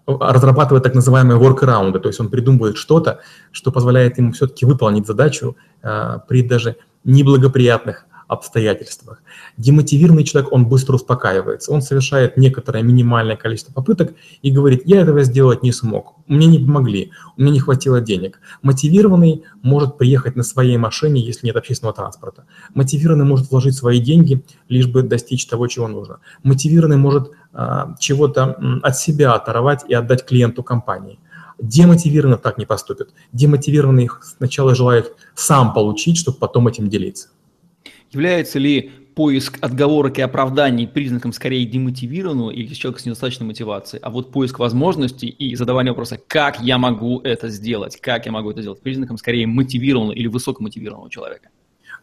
разрабатывает 0.06 0.82
так 0.82 0.94
называемые 0.94 1.38
workaround, 1.38 1.98
то 1.98 2.08
есть 2.08 2.20
он 2.20 2.28
придумывает 2.28 2.76
что-то, 2.76 3.20
что 3.52 3.72
позволяет 3.72 4.18
ему 4.18 4.32
все-таки 4.32 4.66
выполнить 4.66 5.06
задачу 5.06 5.56
а, 5.82 6.18
при 6.18 6.42
даже 6.42 6.76
неблагоприятных 7.04 8.06
обстоятельствах. 8.26 9.22
Демотивированный 9.56 10.24
человек, 10.24 10.52
он 10.52 10.66
быстро 10.66 10.94
успокаивается, 10.94 11.72
он 11.72 11.82
совершает 11.82 12.36
некоторое 12.36 12.82
минимальное 12.82 13.36
количество 13.36 13.72
попыток 13.72 14.14
и 14.42 14.50
говорит, 14.50 14.82
я 14.84 15.02
этого 15.02 15.22
сделать 15.22 15.62
не 15.62 15.72
смог, 15.72 16.14
мне 16.26 16.46
не 16.46 16.58
помогли, 16.58 17.12
у 17.36 17.42
меня 17.42 17.52
не 17.52 17.60
хватило 17.60 18.00
денег. 18.00 18.40
Мотивированный 18.62 19.44
может 19.62 19.98
приехать 19.98 20.36
на 20.36 20.42
своей 20.42 20.76
машине, 20.76 21.20
если 21.20 21.46
нет 21.46 21.56
общественного 21.56 21.94
транспорта. 21.94 22.44
Мотивированный 22.74 23.24
может 23.24 23.50
вложить 23.50 23.74
свои 23.74 24.00
деньги, 24.00 24.42
лишь 24.68 24.86
бы 24.86 25.02
достичь 25.02 25.46
того, 25.46 25.66
чего 25.66 25.88
нужно. 25.88 26.18
Мотивированный 26.42 26.96
может 26.96 27.30
а, 27.52 27.94
чего-то 27.98 28.56
от 28.82 28.96
себя 28.96 29.34
оторвать 29.34 29.84
и 29.86 29.94
отдать 29.94 30.24
клиенту 30.24 30.62
компании. 30.62 31.18
Демотивированный 31.58 32.38
так 32.38 32.58
не 32.58 32.66
поступит. 32.66 33.10
Демотивированный 33.32 34.08
сначала 34.22 34.74
желает 34.74 35.14
сам 35.34 35.72
получить, 35.72 36.18
чтобы 36.18 36.38
потом 36.38 36.68
этим 36.68 36.88
делиться. 36.88 37.28
Является 38.10 38.58
ли 38.58 38.92
поиск 39.14 39.58
отговорок 39.60 40.18
и 40.18 40.22
оправданий 40.22 40.86
признаком 40.86 41.32
скорее 41.32 41.64
демотивированного 41.66 42.50
или 42.50 42.72
человека 42.74 43.02
с 43.02 43.06
недостаточной 43.06 43.46
мотивацией, 43.46 44.00
а 44.02 44.10
вот 44.10 44.32
поиск 44.32 44.58
возможностей 44.58 45.28
и 45.28 45.54
задавание 45.54 45.92
вопроса, 45.92 46.18
как 46.26 46.60
я 46.60 46.78
могу 46.78 47.20
это 47.20 47.48
сделать, 47.48 48.00
как 48.00 48.26
я 48.26 48.32
могу 48.32 48.50
это 48.50 48.60
сделать, 48.60 48.80
признаком 48.80 49.16
скорее 49.16 49.46
мотивированного 49.46 50.14
или 50.14 50.26
высокомотивированного 50.26 51.10
человека? 51.10 51.48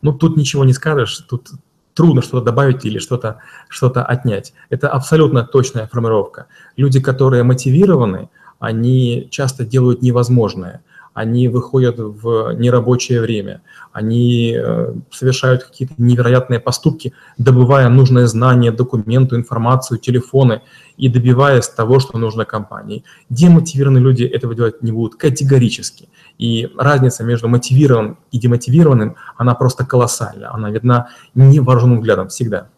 Ну, 0.01 0.13
тут 0.13 0.37
ничего 0.37 0.63
не 0.63 0.73
скажешь, 0.73 1.17
тут 1.29 1.49
трудно 1.93 2.21
что-то 2.21 2.45
добавить 2.45 2.85
или 2.85 2.99
что-то 2.99 3.39
что 3.67 3.87
отнять. 3.87 4.53
Это 4.69 4.89
абсолютно 4.89 5.43
точная 5.43 5.87
формировка. 5.87 6.47
Люди, 6.77 7.01
которые 7.01 7.43
мотивированы, 7.43 8.29
они 8.61 9.27
часто 9.31 9.65
делают 9.65 10.01
невозможное. 10.01 10.83
Они 11.13 11.49
выходят 11.49 11.95
в 11.97 12.53
нерабочее 12.53 13.19
время, 13.19 13.61
они 13.91 14.55
э, 14.55 14.93
совершают 15.11 15.65
какие-то 15.65 15.95
невероятные 15.97 16.61
поступки, 16.61 17.11
добывая 17.37 17.89
нужное 17.89 18.27
знание, 18.27 18.71
документы, 18.71 19.35
информацию, 19.35 19.99
телефоны 19.99 20.61
и 20.95 21.09
добиваясь 21.09 21.67
того, 21.67 21.99
что 21.99 22.17
нужно 22.17 22.45
компании. 22.45 23.03
Демотивированные 23.29 24.01
люди 24.01 24.23
этого 24.23 24.55
делать 24.55 24.81
не 24.81 24.93
будут 24.93 25.15
категорически. 25.15 26.07
И 26.37 26.69
разница 26.77 27.25
между 27.25 27.49
мотивированным 27.49 28.17
и 28.31 28.39
демотивированным, 28.39 29.17
она 29.35 29.53
просто 29.53 29.85
колоссальна. 29.85 30.53
Она 30.53 30.69
видна 30.69 31.09
невооруженным 31.35 31.99
взглядом 31.99 32.29
всегда. 32.29 32.69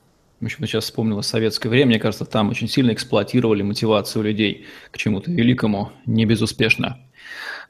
Почему 0.44 0.68
сейчас 0.68 0.84
вспомнила 0.84 1.22
советское 1.22 1.70
время, 1.70 1.88
мне 1.88 2.00
кажется, 2.00 2.26
там 2.26 2.50
очень 2.50 2.68
сильно 2.68 2.92
эксплуатировали 2.92 3.62
мотивацию 3.62 4.24
людей 4.24 4.66
к 4.92 4.98
чему-то 4.98 5.32
великому, 5.32 5.92
не 6.06 6.26
безуспешно, 6.26 7.00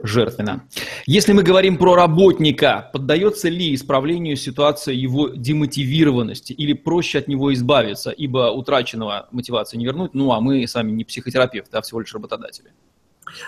жертвенно. 0.02 0.64
Если 1.06 1.34
мы 1.34 1.44
говорим 1.44 1.78
про 1.78 1.96
работника, 1.96 2.90
поддается 2.92 3.50
ли 3.50 3.76
исправлению 3.76 4.36
ситуация 4.38 4.96
его 4.96 5.30
демотивированности 5.30 6.54
или 6.54 6.74
проще 6.74 7.20
от 7.20 7.28
него 7.28 7.54
избавиться, 7.54 8.10
ибо 8.10 8.50
утраченного 8.50 9.28
мотивации 9.32 9.78
не 9.78 9.86
вернуть, 9.86 10.16
ну 10.16 10.32
а 10.32 10.42
мы 10.42 10.68
сами 10.68 10.92
не 10.92 11.04
психотерапевты, 11.04 11.78
а 11.78 11.82
всего 11.82 12.00
лишь 12.00 12.14
работодатели? 12.14 12.72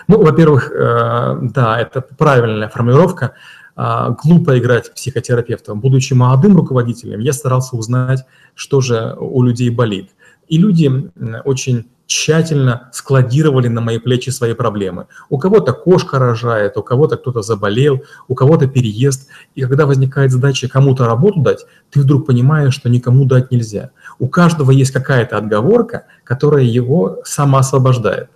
Ну, 0.08 0.22
во-первых, 0.22 0.70
э, 0.72 1.38
да, 1.42 1.80
это 1.80 2.00
правильная 2.00 2.68
формулировка. 2.68 3.34
А, 3.76 4.10
глупо 4.10 4.58
играть 4.58 4.92
психотерапевта. 4.94 5.74
Будучи 5.74 6.14
молодым 6.14 6.56
руководителем, 6.56 7.20
я 7.20 7.32
старался 7.32 7.76
узнать, 7.76 8.24
что 8.54 8.80
же 8.80 9.14
у 9.20 9.42
людей 9.42 9.68
болит. 9.68 10.10
И 10.48 10.58
люди 10.58 11.10
очень 11.44 11.86
тщательно 12.06 12.88
складировали 12.92 13.68
на 13.68 13.80
мои 13.80 13.98
плечи 13.98 14.30
свои 14.30 14.54
проблемы. 14.54 15.06
У 15.28 15.38
кого-то 15.38 15.72
кошка 15.72 16.18
рожает, 16.18 16.76
у 16.76 16.82
кого-то 16.82 17.16
кто-то 17.16 17.42
заболел, 17.42 18.02
у 18.28 18.34
кого-то 18.34 18.68
переезд. 18.68 19.28
И 19.56 19.62
когда 19.62 19.86
возникает 19.86 20.30
задача 20.30 20.68
кому-то 20.68 21.04
работу 21.04 21.40
дать, 21.40 21.66
ты 21.90 22.00
вдруг 22.00 22.24
понимаешь, 22.26 22.74
что 22.74 22.88
никому 22.88 23.24
дать 23.24 23.50
нельзя. 23.50 23.90
У 24.18 24.28
каждого 24.28 24.70
есть 24.70 24.92
какая-то 24.92 25.36
отговорка, 25.36 26.06
которая 26.24 26.64
его 26.64 27.18
самоосвобождает. 27.24 28.30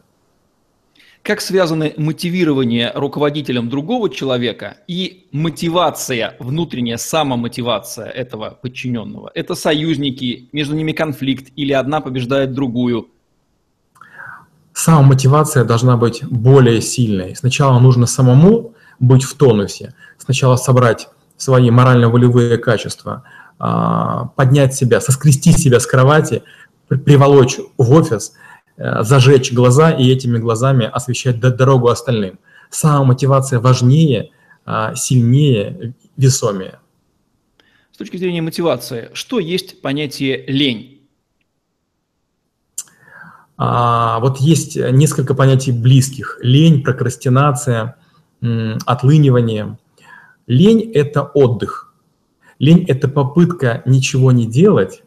Как 1.22 1.42
связаны 1.42 1.92
мотивирование 1.98 2.92
руководителем 2.94 3.68
другого 3.68 4.08
человека 4.08 4.78
и 4.88 5.26
мотивация, 5.32 6.34
внутренняя 6.38 6.96
самомотивация 6.96 8.06
этого 8.06 8.58
подчиненного? 8.62 9.30
Это 9.34 9.54
союзники, 9.54 10.48
между 10.52 10.74
ними 10.74 10.92
конфликт 10.92 11.52
или 11.56 11.74
одна 11.74 12.00
побеждает 12.00 12.54
другую? 12.54 13.08
Самомотивация 14.72 15.64
должна 15.64 15.98
быть 15.98 16.24
более 16.24 16.80
сильной. 16.80 17.36
Сначала 17.36 17.78
нужно 17.80 18.06
самому 18.06 18.72
быть 18.98 19.24
в 19.24 19.34
тонусе, 19.34 19.94
сначала 20.16 20.56
собрать 20.56 21.10
свои 21.36 21.70
морально-волевые 21.70 22.56
качества, 22.56 23.24
а, 23.58 24.30
поднять 24.36 24.74
себя, 24.74 25.02
соскрести 25.02 25.52
себя 25.52 25.80
с 25.80 25.86
кровати, 25.86 26.42
приволочь 26.88 27.58
в 27.76 27.92
офис– 27.92 28.32
зажечь 28.80 29.52
глаза 29.52 29.90
и 29.90 30.10
этими 30.10 30.38
глазами 30.38 30.88
освещать 30.90 31.38
дорогу 31.38 31.88
остальным. 31.88 32.38
Сама 32.70 33.04
мотивация 33.04 33.60
важнее, 33.60 34.30
а, 34.64 34.94
сильнее, 34.94 35.94
весомее. 36.16 36.78
С 37.92 37.98
точки 37.98 38.16
зрения 38.16 38.40
мотивации, 38.40 39.10
что 39.12 39.38
есть 39.38 39.82
понятие 39.82 40.44
лень? 40.46 41.02
А, 43.58 44.20
вот 44.20 44.38
есть 44.38 44.76
несколько 44.76 45.34
понятий 45.34 45.72
близких. 45.72 46.38
Лень, 46.40 46.82
прокрастинация, 46.82 47.96
отлынивание. 48.40 49.78
Лень– 50.46 50.90
это 50.94 51.22
отдых. 51.22 51.92
Лень– 52.58 52.84
это 52.88 53.08
попытка 53.08 53.82
ничего 53.84 54.32
не 54.32 54.46
делать, 54.46 55.02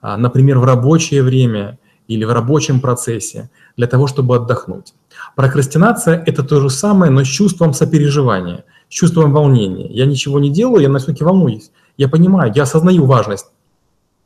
а, 0.00 0.18
например, 0.18 0.58
в 0.58 0.64
рабочее 0.64 1.22
время 1.22 1.78
или 2.08 2.24
в 2.24 2.32
рабочем 2.32 2.80
процессе 2.80 3.50
для 3.76 3.86
того, 3.86 4.06
чтобы 4.06 4.36
отдохнуть. 4.36 4.94
Прокрастинация– 5.36 6.22
это 6.26 6.42
то 6.42 6.60
же 6.60 6.70
самое, 6.70 7.10
но 7.10 7.24
с 7.24 7.28
чувством 7.28 7.72
сопереживания, 7.72 8.64
с 8.88 8.92
чувством 8.92 9.32
волнения. 9.32 9.88
Я 9.88 10.06
ничего 10.06 10.38
не 10.38 10.50
делаю, 10.50 10.82
я 10.82 10.88
настолько 10.88 11.24
волнуюсь. 11.24 11.70
Я 11.96 12.08
понимаю, 12.08 12.52
я 12.54 12.64
осознаю 12.64 13.06
важность 13.06 13.46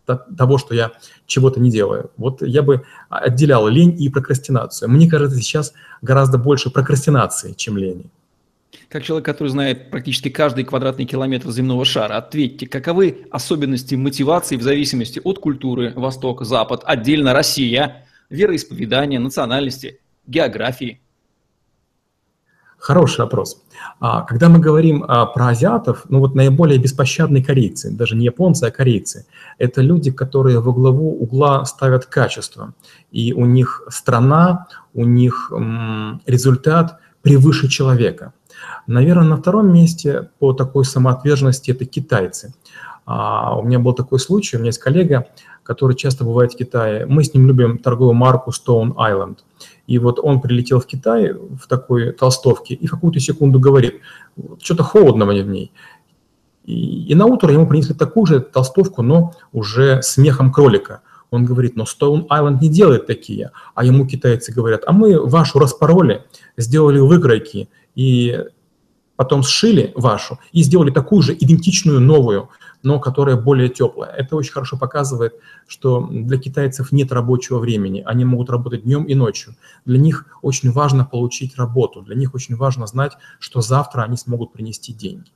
того, 0.07 0.59
что 0.59 0.75
я 0.75 0.93
чего-то 1.27 1.61
не 1.61 1.71
делаю. 1.71 2.11
Вот 2.17 2.43
я 2.43 2.63
бы 2.63 2.83
отделял 3.11 3.69
лень 3.69 3.95
и 4.01 4.09
прокрастинацию. 4.09 4.89
Мне 4.91 5.09
кажется, 5.09 5.39
сейчас 5.39 5.75
гораздо 6.01 6.39
больше 6.39 6.71
прокрастинации, 6.71 7.53
чем 7.53 7.77
лени. 7.77 8.11
Как 8.89 9.03
человек, 9.03 9.25
который 9.25 9.49
знает 9.49 9.91
практически 9.91 10.29
каждый 10.29 10.65
квадратный 10.65 11.05
километр 11.05 11.51
земного 11.51 11.85
шара, 11.85 12.17
ответьте, 12.17 12.67
каковы 12.67 13.27
особенности 13.31 13.95
мотивации 13.95 14.57
в 14.57 14.63
зависимости 14.63 15.21
от 15.25 15.39
культуры 15.39 15.93
Восток, 15.95 16.45
Запад, 16.45 16.83
отдельно 16.85 17.33
Россия, 17.33 18.07
вероисповедания, 18.31 19.21
национальности, 19.21 20.01
географии? 20.27 21.01
Хороший 22.79 23.23
вопрос. 23.23 23.61
А, 23.99 24.23
когда 24.23 24.49
мы 24.49 24.61
говорим 24.61 25.05
а, 25.07 25.27
про 25.27 25.49
азиатов, 25.49 26.05
ну 26.09 26.21
вот 26.21 26.37
наиболее 26.37 26.79
беспощадные 26.79 27.45
корейцы, 27.45 27.91
даже 27.91 28.15
не 28.15 28.27
японцы, 28.27 28.65
а 28.65 28.71
корейцы, 28.71 29.27
это 29.59 29.83
люди, 29.83 30.13
которые 30.13 30.61
во 30.61 30.73
главу 30.73 31.21
угла 31.21 31.65
ставят 31.65 32.07
качество. 32.07 32.75
И 33.11 33.33
у 33.33 33.47
них 33.47 33.83
страна, 33.89 34.69
у 34.95 35.05
них 35.05 35.51
результат 36.27 37.01
превыше 37.23 37.69
человека. 37.69 38.33
Наверное, 38.87 39.29
на 39.29 39.37
втором 39.37 39.73
месте 39.73 40.31
по 40.39 40.53
такой 40.53 40.85
самоотверженности 40.85 41.71
это 41.71 41.85
китайцы. 41.85 42.55
А, 43.07 43.59
у 43.59 43.63
меня 43.63 43.79
был 43.79 43.95
такой 43.95 44.19
случай, 44.19 44.57
у 44.57 44.61
меня 44.61 44.69
есть 44.69 44.79
коллега, 44.79 45.29
который 45.63 45.97
часто 45.97 46.25
бывает 46.25 46.53
в 46.53 46.57
Китае. 46.57 47.07
Мы 47.07 47.25
с 47.25 47.35
ним 47.35 47.47
любим 47.47 47.79
торговую 47.79 48.15
марку 48.15 48.51
Stone 48.51 48.95
Island. 48.95 49.39
И 49.87 49.99
вот 49.99 50.19
он 50.19 50.41
прилетел 50.41 50.81
в 50.81 50.87
Китай 50.87 51.33
в 51.33 51.67
такой 51.69 52.13
толстовке 52.13 52.75
и 52.75 52.87
в 52.87 52.91
какую-то 52.91 53.21
секунду 53.21 53.59
говорит, 53.59 54.01
что-то 54.63 54.83
холодно 54.83 55.25
мне 55.25 55.43
в 55.43 55.49
ней. 55.49 55.73
И, 56.65 57.07
и 57.11 57.15
на 57.15 57.25
утро 57.25 57.51
ему 57.51 57.67
принесли 57.67 57.95
такую 57.95 58.27
же 58.27 58.41
толстовку, 58.41 59.03
но 59.03 59.33
уже 59.53 60.03
с 60.03 60.19
мехом 60.19 60.53
кролика. 60.53 61.01
Он 61.31 61.45
говорит, 61.45 61.77
но 61.77 61.85
Stone 61.85 62.27
Island 62.29 62.59
не 62.61 62.69
делает 62.69 63.07
такие. 63.07 63.51
А 63.75 63.85
ему 63.85 64.07
китайцы 64.07 64.53
говорят, 64.53 64.83
а 64.87 64.93
мы 64.93 65.21
вашу 65.21 65.59
распороли, 65.59 66.25
сделали 66.57 66.99
выкройки 66.99 67.69
и 67.95 68.45
потом 69.17 69.43
сшили 69.43 69.93
вашу 69.97 70.39
и 70.53 70.63
сделали 70.63 70.91
такую 70.91 71.23
же 71.23 71.35
идентичную 71.35 72.01
новую, 72.01 72.51
но 72.85 73.01
которая 73.01 73.37
более 73.37 73.69
теплая. 73.69 74.13
Это 74.13 74.37
очень 74.37 74.53
хорошо 74.53 74.79
показывает, 74.79 75.35
что 75.67 76.07
для 76.09 76.39
китайцев 76.39 76.93
нет 76.93 77.11
рабочего 77.11 77.59
времени. 77.59 78.03
Они 78.07 78.25
могут 78.25 78.49
работать 78.49 78.85
днем 78.85 79.05
и 79.05 79.15
ночью. 79.15 79.57
Для 79.85 79.99
них 79.99 80.27
очень 80.41 80.71
важно 80.71 81.05
получить 81.05 81.57
работу. 81.57 82.03
Для 82.03 82.15
них 82.15 82.35
очень 82.35 82.55
важно 82.55 82.87
знать, 82.87 83.13
что 83.41 83.61
завтра 83.61 84.03
они 84.03 84.17
смогут 84.17 84.53
принести 84.53 84.93
деньги. 84.93 85.33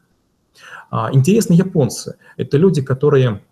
А, 0.90 1.10
интересно 1.12 1.54
японцы. 1.54 2.16
Это 2.36 2.58
люди, 2.58 2.82
которые 2.82 3.42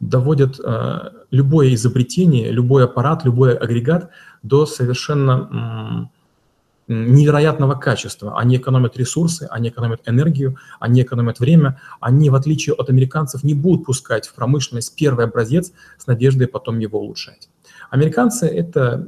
доводят 0.00 0.60
э, 0.62 0.98
любое 1.30 1.74
изобретение, 1.74 2.50
любой 2.50 2.84
аппарат, 2.84 3.24
любой 3.24 3.56
агрегат 3.56 4.10
до 4.42 4.66
совершенно 4.66 6.10
невероятного 6.88 7.74
качества. 7.74 8.38
Они 8.38 8.56
экономят 8.56 8.96
ресурсы, 8.96 9.48
они 9.50 9.70
экономят 9.70 10.02
энергию, 10.06 10.56
они 10.78 11.02
экономят 11.02 11.40
время. 11.40 11.80
Они, 12.00 12.30
в 12.30 12.34
отличие 12.34 12.74
от 12.74 12.90
американцев, 12.90 13.42
не 13.42 13.54
будут 13.54 13.86
пускать 13.86 14.28
в 14.28 14.34
промышленность 14.34 14.94
первый 14.96 15.24
образец 15.24 15.72
с 15.98 16.06
надеждой 16.06 16.46
потом 16.46 16.78
его 16.78 17.00
улучшать. 17.00 17.48
Американцы– 17.90 18.46
это 18.46 19.06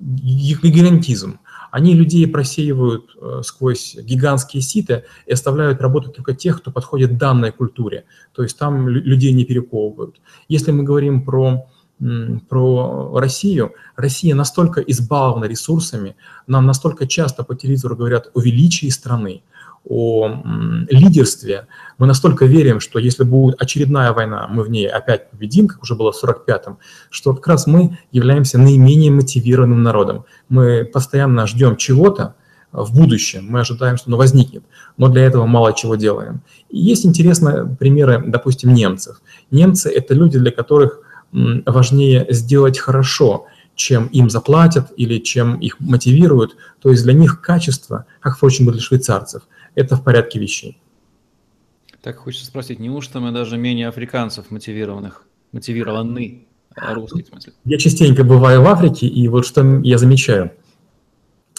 гигантизм. 0.00 1.38
Они 1.72 1.94
людей 1.94 2.26
просеивают 2.26 3.16
э, 3.16 3.40
сквозь 3.42 3.96
гигантские 3.96 4.62
ситы 4.62 5.04
и 5.24 5.32
оставляют 5.32 5.80
работать 5.80 6.14
только 6.14 6.34
тех, 6.34 6.58
кто 6.58 6.70
подходит 6.70 7.16
данной 7.16 7.50
культуре. 7.50 8.04
То 8.34 8.42
есть 8.42 8.58
там 8.58 8.88
людей 8.88 9.32
не 9.32 9.46
перековывают. 9.46 10.20
Если 10.48 10.70
мы 10.70 10.84
говорим 10.84 11.24
про 11.24 11.66
про 12.48 13.20
Россию. 13.20 13.74
Россия 13.94 14.34
настолько 14.34 14.80
избалована 14.80 15.44
ресурсами, 15.44 16.16
нам 16.48 16.66
настолько 16.66 17.06
часто 17.06 17.44
по 17.44 17.54
телевизору 17.54 17.94
говорят 17.94 18.28
о 18.34 18.40
величии 18.40 18.88
страны, 18.88 19.42
о 19.88 20.28
лидерстве. 20.88 21.66
Мы 21.98 22.06
настолько 22.06 22.46
верим, 22.46 22.80
что 22.80 22.98
если 22.98 23.24
будет 23.24 23.60
очередная 23.60 24.12
война, 24.12 24.46
мы 24.48 24.62
в 24.62 24.70
ней 24.70 24.88
опять 24.88 25.30
победим, 25.30 25.66
как 25.68 25.82
уже 25.82 25.94
было 25.94 26.12
в 26.12 26.22
45-м, 26.22 26.78
что 27.10 27.34
как 27.34 27.46
раз 27.48 27.66
мы 27.66 27.98
являемся 28.10 28.58
наименее 28.58 29.10
мотивированным 29.10 29.82
народом. 29.82 30.24
Мы 30.48 30.84
постоянно 30.84 31.46
ждем 31.46 31.76
чего-то, 31.76 32.34
в 32.72 32.94
будущем. 32.94 33.46
Мы 33.48 33.60
ожидаем, 33.60 33.96
что 33.96 34.08
оно 34.08 34.16
возникнет, 34.16 34.64
но 34.96 35.08
для 35.08 35.22
этого 35.24 35.46
мало 35.46 35.74
чего 35.74 35.94
делаем. 35.94 36.40
И 36.70 36.78
есть 36.78 37.04
интересные 37.04 37.66
примеры, 37.66 38.22
допустим, 38.26 38.72
немцев. 38.72 39.20
Немцы– 39.50 39.90
это 39.94 40.14
люди, 40.14 40.38
для 40.38 40.50
которых 40.50 41.00
важнее 41.32 42.26
сделать 42.30 42.78
хорошо, 42.78 43.46
чем 43.74 44.06
им 44.06 44.28
заплатят 44.28 44.92
или 44.96 45.18
чем 45.18 45.56
их 45.56 45.80
мотивируют. 45.80 46.56
То 46.80 46.90
есть 46.90 47.04
для 47.04 47.14
них 47.14 47.40
качество, 47.40 48.06
как, 48.20 48.36
впрочем, 48.36 48.70
для 48.70 48.80
швейцарцев, 48.80 49.42
это 49.74 49.96
в 49.96 50.04
порядке 50.04 50.38
вещей. 50.38 50.80
Так 52.02 52.16
хочется 52.16 52.46
спросить, 52.46 52.80
неужто 52.80 53.20
мы 53.20 53.30
даже 53.30 53.56
менее 53.56 53.88
африканцев 53.88 54.50
мотивированных, 54.50 55.24
мотивированы, 55.52 56.46
а 56.74 56.94
русских 56.94 57.26
в 57.26 57.28
смысле? 57.28 57.52
Я 57.64 57.78
частенько 57.78 58.24
бываю 58.24 58.62
в 58.62 58.66
Африке, 58.66 59.06
и 59.06 59.28
вот 59.28 59.46
что 59.46 59.80
я 59.82 59.98
замечаю. 59.98 60.52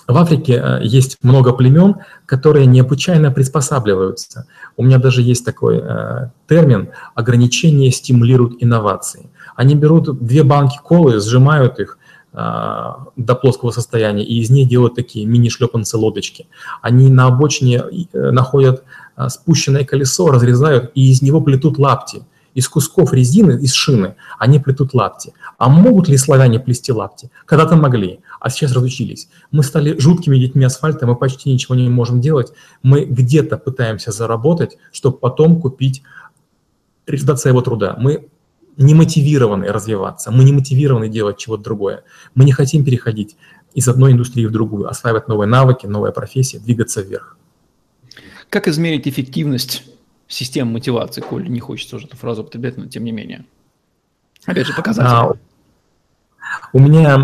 В 0.06 0.18
Африке 0.18 0.62
э, 0.62 0.80
есть 0.84 1.18
много 1.22 1.54
племен, 1.54 1.96
которые 2.26 2.66
необычайно 2.66 3.32
приспосабливаются. 3.32 4.48
У 4.76 4.84
меня 4.84 4.98
даже 4.98 5.22
есть 5.22 5.46
такой 5.46 5.80
э, 5.82 6.30
термин 6.48 6.90
«ограничение 7.16 7.90
стимулирует 7.92 8.62
инновации». 8.62 9.30
Они 9.56 9.76
берут 9.76 10.26
две 10.26 10.44
банки 10.44 10.78
колы, 10.84 11.22
сжимают 11.22 11.80
их, 11.80 11.98
до 12.34 13.36
плоского 13.36 13.72
состояния, 13.72 14.24
и 14.24 14.40
из 14.40 14.50
них 14.50 14.68
делают 14.68 14.96
такие 14.96 15.26
мини-шлепанцы 15.26 15.98
лодочки. 15.98 16.48
Они 16.82 17.10
на 17.10 17.28
обочине 17.28 17.84
э, 18.12 18.32
находят 18.32 18.84
а, 19.16 19.30
спущенное 19.30 19.86
колесо, 19.86 20.32
разрезают, 20.32 20.92
и 20.96 21.12
из 21.12 21.22
него 21.22 21.42
плетут 21.42 21.78
лапти. 21.78 22.24
Из 22.56 22.68
кусков 22.68 23.14
резины, 23.14 23.60
из 23.62 23.74
шины, 23.74 24.16
они 24.38 24.60
плетут 24.60 24.94
лапти. 24.94 25.34
А 25.58 25.70
могут 25.70 26.08
ли 26.08 26.18
славяне 26.18 26.60
плести 26.60 26.92
лапти? 26.92 27.32
Когда-то 27.46 27.76
могли, 27.76 28.20
а 28.40 28.50
сейчас 28.50 28.74
разучились. 28.74 29.28
Мы 29.52 29.64
стали 29.64 30.00
жуткими 30.00 30.38
детьми 30.38 30.64
асфальта, 30.66 31.08
мы 31.08 31.16
почти 31.16 31.52
ничего 31.52 31.76
не 31.76 31.90
можем 31.90 32.22
делать. 32.22 32.54
Мы 32.84 33.06
где-то 33.06 33.58
пытаемся 33.58 34.12
заработать, 34.12 34.78
чтобы 34.92 35.18
потом 35.18 35.62
купить 35.62 36.04
результат 37.08 37.40
своего 37.40 37.62
труда. 37.62 37.96
Мы 38.00 38.28
не 38.78 38.94
мотивированы 38.94 39.68
развиваться, 39.68 40.32
мы 40.32 40.44
не 40.44 40.54
мотивированы 40.54 41.10
делать 41.10 41.38
чего-то 41.38 41.64
другое. 41.64 42.04
Мы 42.36 42.46
не 42.46 42.52
хотим 42.52 42.84
переходить 42.84 43.36
из 43.74 43.88
одной 43.88 44.12
индустрии 44.12 44.46
в 44.46 44.52
другую, 44.52 44.90
осваивать 44.90 45.28
новые 45.28 45.48
навыки, 45.48 45.86
новые 45.86 46.14
профессии, 46.14 46.58
двигаться 46.58 47.02
вверх. 47.02 47.38
Как 48.50 48.68
измерить 48.68 49.08
эффективность 49.08 49.84
системы 50.28 50.74
мотивации, 50.74 51.22
коль 51.22 51.48
не 51.50 51.60
хочется 51.60 51.96
уже 51.96 52.08
эту 52.08 52.18
фразу 52.18 52.42
употреблять, 52.42 52.78
но 52.78 52.88
тем 52.88 53.04
не 53.04 53.12
менее? 53.12 53.46
Опять 54.46 54.68
же, 54.68 54.74
показатель. 54.74 55.10
А, 55.10 55.34
у 56.74 56.80
меня 56.80 57.18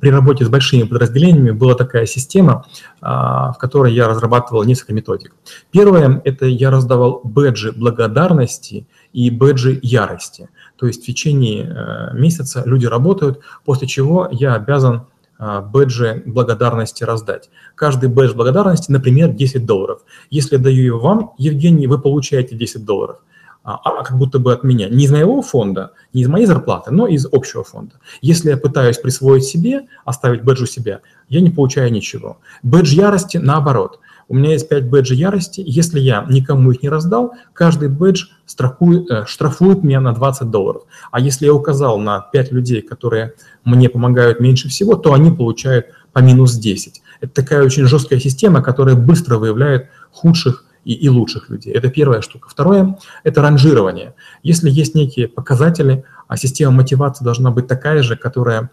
при 0.00 0.10
работе 0.10 0.44
с 0.44 0.48
большими 0.48 0.84
подразделениями 0.84 1.50
была 1.50 1.74
такая 1.74 2.06
система, 2.06 2.64
а, 3.00 3.52
в 3.52 3.58
которой 3.58 3.92
я 3.92 4.08
разрабатывал 4.08 4.62
несколько 4.62 4.94
методик. 4.94 5.34
Первое– 5.72 6.22
это 6.24 6.46
я 6.46 6.70
раздавал 6.70 7.20
бэджи 7.24 7.72
благодарности 7.72 8.86
и 9.12 9.30
бэджи 9.30 9.80
ярости. 9.82 10.48
То 10.76 10.86
есть 10.86 11.02
в 11.02 11.06
течение 11.06 11.64
э, 11.64 12.16
месяца 12.16 12.62
люди 12.64 12.86
работают, 12.86 13.40
после 13.64 13.86
чего 13.86 14.28
я 14.30 14.54
обязан 14.54 15.06
а, 15.38 15.60
бэджи 15.60 16.22
благодарности 16.24 17.02
раздать. 17.02 17.50
Каждый 17.74 18.08
бэдж 18.08 18.32
благодарности, 18.34 18.92
например, 18.92 19.30
10 19.30 19.66
долларов. 19.66 20.02
Если 20.30 20.56
я 20.56 20.62
даю 20.62 20.84
его 20.84 21.00
вам, 21.00 21.32
Евгений, 21.36 21.88
вы 21.88 21.98
получаете 21.98 22.54
10 22.54 22.84
долларов– 22.84 23.18
а, 23.64 23.74
а 23.74 24.02
как 24.02 24.18
будто 24.18 24.38
бы 24.38 24.52
от 24.52 24.64
меня. 24.64 24.88
Не 24.88 25.04
из 25.04 25.12
моего 25.12 25.40
фонда, 25.42 25.92
не 26.12 26.22
из 26.22 26.28
моей 26.28 26.46
зарплаты, 26.46 26.90
но 26.90 27.06
из 27.06 27.26
общего 27.30 27.64
фонда. 27.64 27.94
Если 28.20 28.50
я 28.50 28.56
пытаюсь 28.56 28.98
присвоить 28.98 29.44
себе, 29.44 29.86
оставить 30.04 30.42
бэдж 30.42 30.62
у 30.62 30.66
себя, 30.66 31.00
я 31.28 31.40
не 31.40 31.50
получаю 31.50 31.92
ничего. 31.92 32.38
Бэдж 32.62 32.94
ярости 32.94 33.36
наоборот. 33.36 34.00
У 34.28 34.34
меня 34.34 34.52
есть 34.52 34.68
5 34.68 34.88
бэджей 34.88 35.18
ярости. 35.18 35.62
Если 35.64 36.00
я 36.00 36.24
никому 36.28 36.70
их 36.70 36.82
не 36.82 36.88
раздал, 36.88 37.34
каждый 37.52 37.88
бэдж 37.88 38.26
страхует, 38.46 39.10
э, 39.10 39.24
штрафует 39.26 39.82
меня 39.82 40.00
на 40.00 40.12
20 40.12 40.50
долларов. 40.50 40.82
А 41.10 41.20
если 41.20 41.46
я 41.46 41.54
указал 41.54 41.98
на 41.98 42.20
5 42.20 42.52
людей, 42.52 42.82
которые 42.82 43.34
мне 43.64 43.88
помогают 43.88 44.40
меньше 44.40 44.68
всего, 44.68 44.94
то 44.94 45.12
они 45.12 45.30
получают 45.30 45.86
по 46.12 46.20
минус 46.20 46.54
10. 46.54 47.02
Это 47.20 47.32
такая 47.32 47.62
очень 47.62 47.84
жесткая 47.84 48.20
система, 48.20 48.62
которая 48.62 48.96
быстро 48.96 49.38
выявляет 49.38 49.88
худших 50.10 50.64
и, 50.84 50.92
и 50.94 51.08
лучших 51.08 51.50
людей. 51.50 51.72
Это 51.72 51.88
первая 51.88 52.20
штука. 52.20 52.48
Второе– 52.48 52.98
это 53.24 53.42
ранжирование. 53.42 54.14
Если 54.42 54.70
есть 54.70 54.94
некие 54.94 55.28
показатели, 55.28 56.04
а 56.28 56.36
система 56.36 56.72
мотивации 56.72 57.24
должна 57.24 57.50
быть 57.50 57.66
такая 57.66 58.02
же, 58.02 58.16
которая 58.16 58.70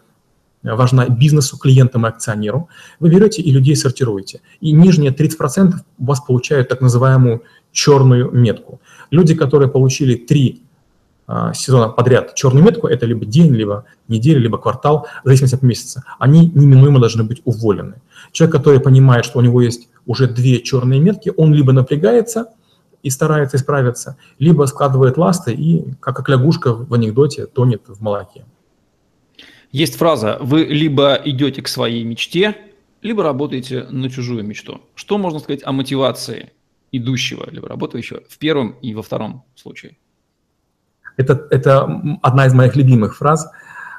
важна 0.62 1.08
бизнесу, 1.08 1.58
клиентам 1.58 2.06
и 2.06 2.08
акционеру, 2.08 2.68
вы 2.98 3.10
берете 3.10 3.42
и 3.42 3.50
людей 3.50 3.76
сортируете. 3.76 4.40
И 4.60 4.72
нижние 4.72 5.12
30% 5.12 5.74
у 5.98 6.04
вас 6.04 6.20
получают 6.20 6.68
так 6.68 6.80
называемую 6.80 7.42
черную 7.72 8.30
метку. 8.30 8.80
Люди, 9.10 9.34
которые 9.34 9.70
получили 9.70 10.14
три 10.14 10.62
а, 10.62 10.69
сезона 11.54 11.88
подряд 11.88 12.34
черную 12.34 12.64
метку, 12.64 12.86
это 12.86 13.06
либо 13.06 13.24
день, 13.24 13.54
либо 13.54 13.84
неделя, 14.08 14.38
либо 14.38 14.58
квартал, 14.58 15.06
в 15.22 15.26
зависимости 15.26 15.54
от 15.54 15.62
месяца, 15.62 16.04
они 16.18 16.46
неминуемо 16.54 16.98
должны 16.98 17.24
быть 17.24 17.42
уволены. 17.44 17.94
Человек, 18.32 18.56
который 18.56 18.80
понимает, 18.80 19.24
что 19.24 19.38
у 19.38 19.42
него 19.42 19.60
есть 19.62 19.88
уже 20.06 20.26
две 20.28 20.60
черные 20.60 21.00
метки, 21.00 21.32
он 21.36 21.54
либо 21.54 21.72
напрягается 21.72 22.52
и 23.02 23.10
старается 23.10 23.56
исправиться, 23.56 24.16
либо 24.38 24.64
складывает 24.66 25.16
ласты 25.16 25.52
и, 25.52 25.84
как 26.00 26.28
лягушка 26.28 26.74
в 26.74 26.92
анекдоте, 26.94 27.46
тонет 27.46 27.82
в 27.86 28.00
молоке. 28.00 28.44
Есть 29.72 29.96
фраза 29.96 30.36
«Вы 30.40 30.64
либо 30.64 31.14
идете 31.24 31.62
к 31.62 31.68
своей 31.68 32.02
мечте, 32.04 32.56
либо 33.02 33.22
работаете 33.22 33.86
на 33.90 34.10
чужую 34.10 34.44
мечту». 34.44 34.80
Что 34.94 35.16
можно 35.16 35.38
сказать 35.38 35.62
о 35.64 35.72
мотивации 35.72 36.52
идущего, 36.92 37.48
либо 37.50 37.68
работающего 37.68 38.20
в 38.28 38.36
первом 38.38 38.72
и 38.82 38.94
во 38.94 39.02
втором 39.02 39.44
случае? 39.54 39.96
Это, 41.16 41.46
это 41.50 41.88
одна 42.22 42.46
из 42.46 42.54
моих 42.54 42.76
любимых 42.76 43.16
фраз. 43.16 43.48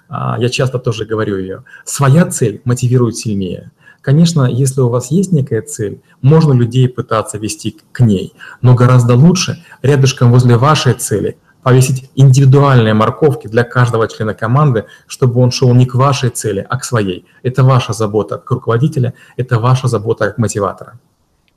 А, 0.10 0.38
я 0.40 0.50
часто 0.50 0.80
тоже 0.80 1.06
говорю 1.06 1.38
ее. 1.38 1.64
Своя 1.86 2.26
цель 2.26 2.62
мотивирует 2.66 3.16
сильнее. 3.16 3.72
Конечно, 4.02 4.46
если 4.46 4.82
у 4.82 4.90
вас 4.90 5.12
есть 5.12 5.32
некая 5.32 5.62
цель, 5.62 6.02
можно 6.22 6.54
людей 6.54 6.90
пытаться 6.90 7.38
вести 7.38 7.78
к 7.92 8.00
ней, 8.00 8.34
но 8.62 8.74
гораздо 8.74 9.16
лучше 9.16 9.64
рядышком 9.84 10.32
возле 10.32 10.58
вашей 10.58 10.94
цели 10.94 11.38
повесить 11.62 12.10
индивидуальные 12.16 12.96
морковки 12.96 13.48
для 13.48 13.64
каждого 13.64 14.08
члена 14.08 14.34
команды, 14.34 14.86
чтобы 15.06 15.40
он 15.40 15.52
шел 15.52 15.74
не 15.76 15.86
к 15.86 15.94
вашей 15.94 16.30
цели, 16.30 16.66
а 16.68 16.78
к 16.78 16.84
своей. 16.84 17.26
Это 17.44 17.64
ваша 17.64 17.94
забота 17.94 18.38
как 18.38 18.52
руководителя, 18.52 19.14
это 19.38 19.60
ваша 19.60 19.88
забота 19.88 20.26
как 20.26 20.40
мотиватора. 20.40 21.00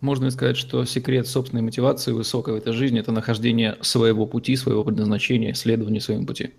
Можно 0.04 0.30
сказать, 0.30 0.58
что 0.58 0.84
секрет 0.84 1.26
собственной 1.26 1.62
мотивации 1.62 2.12
высокой 2.12 2.52
в 2.52 2.56
этой 2.58 2.74
жизни– 2.74 3.00
это 3.00 3.10
нахождение 3.10 3.78
своего 3.80 4.26
пути, 4.26 4.54
своего 4.54 4.84
предназначения, 4.84 5.54
следование 5.54 6.02
своему 6.02 6.26
пути. 6.26 6.52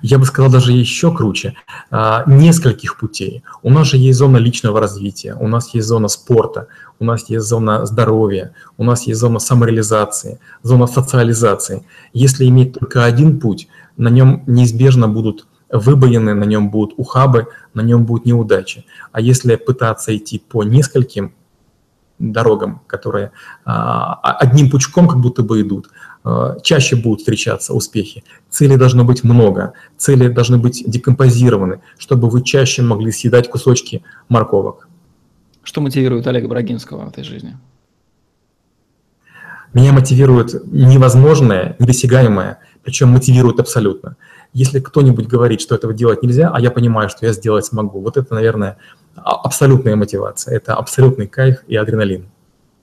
Я 0.00 0.18
бы 0.18 0.24
сказал 0.24 0.50
даже 0.50 0.72
еще 0.72 1.14
круче, 1.14 1.52
а, 1.90 2.24
нескольких 2.26 2.98
путей. 2.98 3.42
У 3.62 3.68
нас 3.68 3.88
же 3.88 3.98
есть 3.98 4.16
зона 4.16 4.38
личного 4.38 4.80
развития, 4.80 5.36
у 5.38 5.48
нас 5.48 5.74
есть 5.74 5.86
зона 5.86 6.08
спорта, 6.08 6.68
у 6.98 7.04
нас 7.04 7.28
есть 7.28 7.44
зона 7.44 7.84
здоровья, 7.84 8.54
у 8.78 8.84
нас 8.84 9.06
есть 9.06 9.20
зона 9.20 9.38
самореализации, 9.38 10.40
зона 10.62 10.86
социализации. 10.86 11.84
Если 12.14 12.46
иметь 12.46 12.72
только 12.72 13.04
один 13.04 13.38
путь, 13.38 13.68
на 13.98 14.08
нем 14.08 14.44
неизбежно 14.46 15.08
будут 15.08 15.46
выбоины, 15.70 16.32
на 16.32 16.44
нем 16.44 16.70
будут 16.70 16.94
ухабы, 16.96 17.48
на 17.74 17.82
нем 17.82 18.06
будут 18.06 18.24
неудачи. 18.24 18.86
А 19.12 19.20
если 19.20 19.56
пытаться 19.56 20.16
идти 20.16 20.38
по 20.38 20.62
нескольким 20.62 21.34
дорогам, 22.18 22.80
которые 22.86 23.32
а, 23.64 24.14
одним 24.14 24.70
пучком 24.70 25.08
как 25.08 25.20
будто 25.20 25.42
бы 25.42 25.60
идут, 25.60 25.90
а, 26.24 26.58
чаще 26.60 26.96
будут 26.96 27.20
встречаться 27.20 27.74
успехи. 27.74 28.24
Целей 28.50 28.76
должно 28.76 29.04
быть 29.04 29.24
много, 29.24 29.74
цели 29.96 30.28
должны 30.28 30.58
быть 30.58 30.82
декомпозированы, 30.86 31.80
чтобы 31.98 32.28
вы 32.28 32.42
чаще 32.42 32.82
могли 32.82 33.12
съедать 33.12 33.50
кусочки 33.50 34.02
морковок. 34.28 34.88
Что 35.62 35.80
мотивирует 35.80 36.26
Олега 36.26 36.48
Брагинского 36.48 37.04
в 37.04 37.08
этой 37.08 37.24
жизни? 37.24 37.56
Меня 39.74 39.92
мотивирует 39.92 40.54
невозможное, 40.72 41.76
недосягаемое, 41.78 42.60
причем 42.82 43.08
мотивирует 43.08 43.60
абсолютно. 43.60 44.16
Если 44.54 44.80
кто-нибудь 44.80 45.26
говорит, 45.26 45.60
что 45.60 45.74
этого 45.74 45.92
делать 45.92 46.22
нельзя, 46.22 46.50
а 46.50 46.60
я 46.60 46.70
понимаю, 46.70 47.10
что 47.10 47.26
я 47.26 47.32
сделать 47.32 47.66
смогу, 47.66 48.00
вот 48.00 48.16
это, 48.16 48.32
наверное, 48.32 48.70
а, 48.70 48.76
абсолютная 49.16 49.96
мотивация. 49.96 50.56
Это 50.56 50.74
абсолютный 50.74 51.26
кайф 51.26 51.64
и 51.66 51.76
адреналин. 51.76 52.26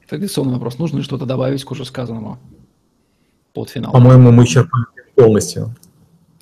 Традиционный 0.07 0.53
вопрос. 0.53 0.79
Нужно 0.79 0.97
ли 0.97 1.03
что-то 1.03 1.25
добавить 1.25 1.63
к 1.63 1.71
уже 1.71 1.85
сказанному 1.85 2.37
под 3.53 3.69
финал? 3.69 3.91
По-моему, 3.91 4.31
мы 4.31 4.43
исчерпали 4.43 4.85
полностью. 5.15 5.75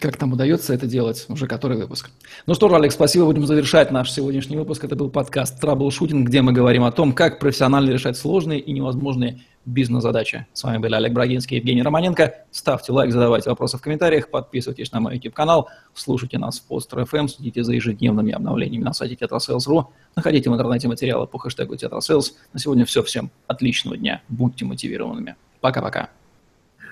Как 0.01 0.17
там 0.17 0.33
удается 0.33 0.73
это 0.73 0.87
делать? 0.87 1.27
Уже 1.29 1.45
который 1.45 1.77
выпуск. 1.77 2.09
Ну 2.47 2.55
что 2.55 2.67
ж, 2.69 2.73
Алекс, 2.73 2.95
спасибо. 2.95 3.25
Будем 3.25 3.45
завершать 3.45 3.91
наш 3.91 4.11
сегодняшний 4.11 4.57
выпуск. 4.57 4.83
Это 4.83 4.95
был 4.95 5.11
подкаст 5.11 5.61
«Траблшутинг», 5.61 6.27
где 6.27 6.41
мы 6.41 6.53
говорим 6.53 6.85
о 6.85 6.91
том, 6.91 7.13
как 7.13 7.37
профессионально 7.37 7.91
решать 7.91 8.17
сложные 8.17 8.59
и 8.59 8.71
невозможные 8.71 9.41
бизнес-задачи. 9.65 10.47
С 10.53 10.63
вами 10.63 10.79
были 10.79 10.95
Олег 10.95 11.13
Брагинский 11.13 11.57
и 11.57 11.59
Евгений 11.59 11.83
Романенко. 11.83 12.33
Ставьте 12.49 12.91
лайк, 12.91 13.11
задавайте 13.11 13.51
вопросы 13.51 13.77
в 13.77 13.81
комментариях, 13.81 14.31
подписывайтесь 14.31 14.91
на 14.91 15.01
мой 15.01 15.17
YouTube-канал, 15.17 15.69
слушайте 15.93 16.39
нас 16.39 16.59
в 16.59 16.63
Постер 16.63 17.01
FM, 17.01 17.27
следите 17.27 17.63
за 17.63 17.73
ежедневными 17.73 18.31
обновлениями 18.31 18.83
на 18.83 18.93
сайте 18.93 19.13
tetrasales.ru, 19.13 19.85
находите 20.15 20.49
в 20.49 20.53
интернете 20.55 20.87
материалы 20.87 21.27
по 21.27 21.37
хэштегу 21.37 21.75
tetrasales. 21.75 22.31
На 22.53 22.59
сегодня 22.59 22.85
все. 22.85 23.03
Всем 23.03 23.29
отличного 23.45 23.97
дня. 23.97 24.23
Будьте 24.29 24.65
мотивированными. 24.65 25.35
Пока-пока. 25.59 26.09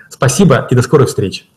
Спасибо 0.08 0.68
и 0.70 0.76
до 0.76 0.82
скорых 0.82 1.08
встреч. 1.08 1.48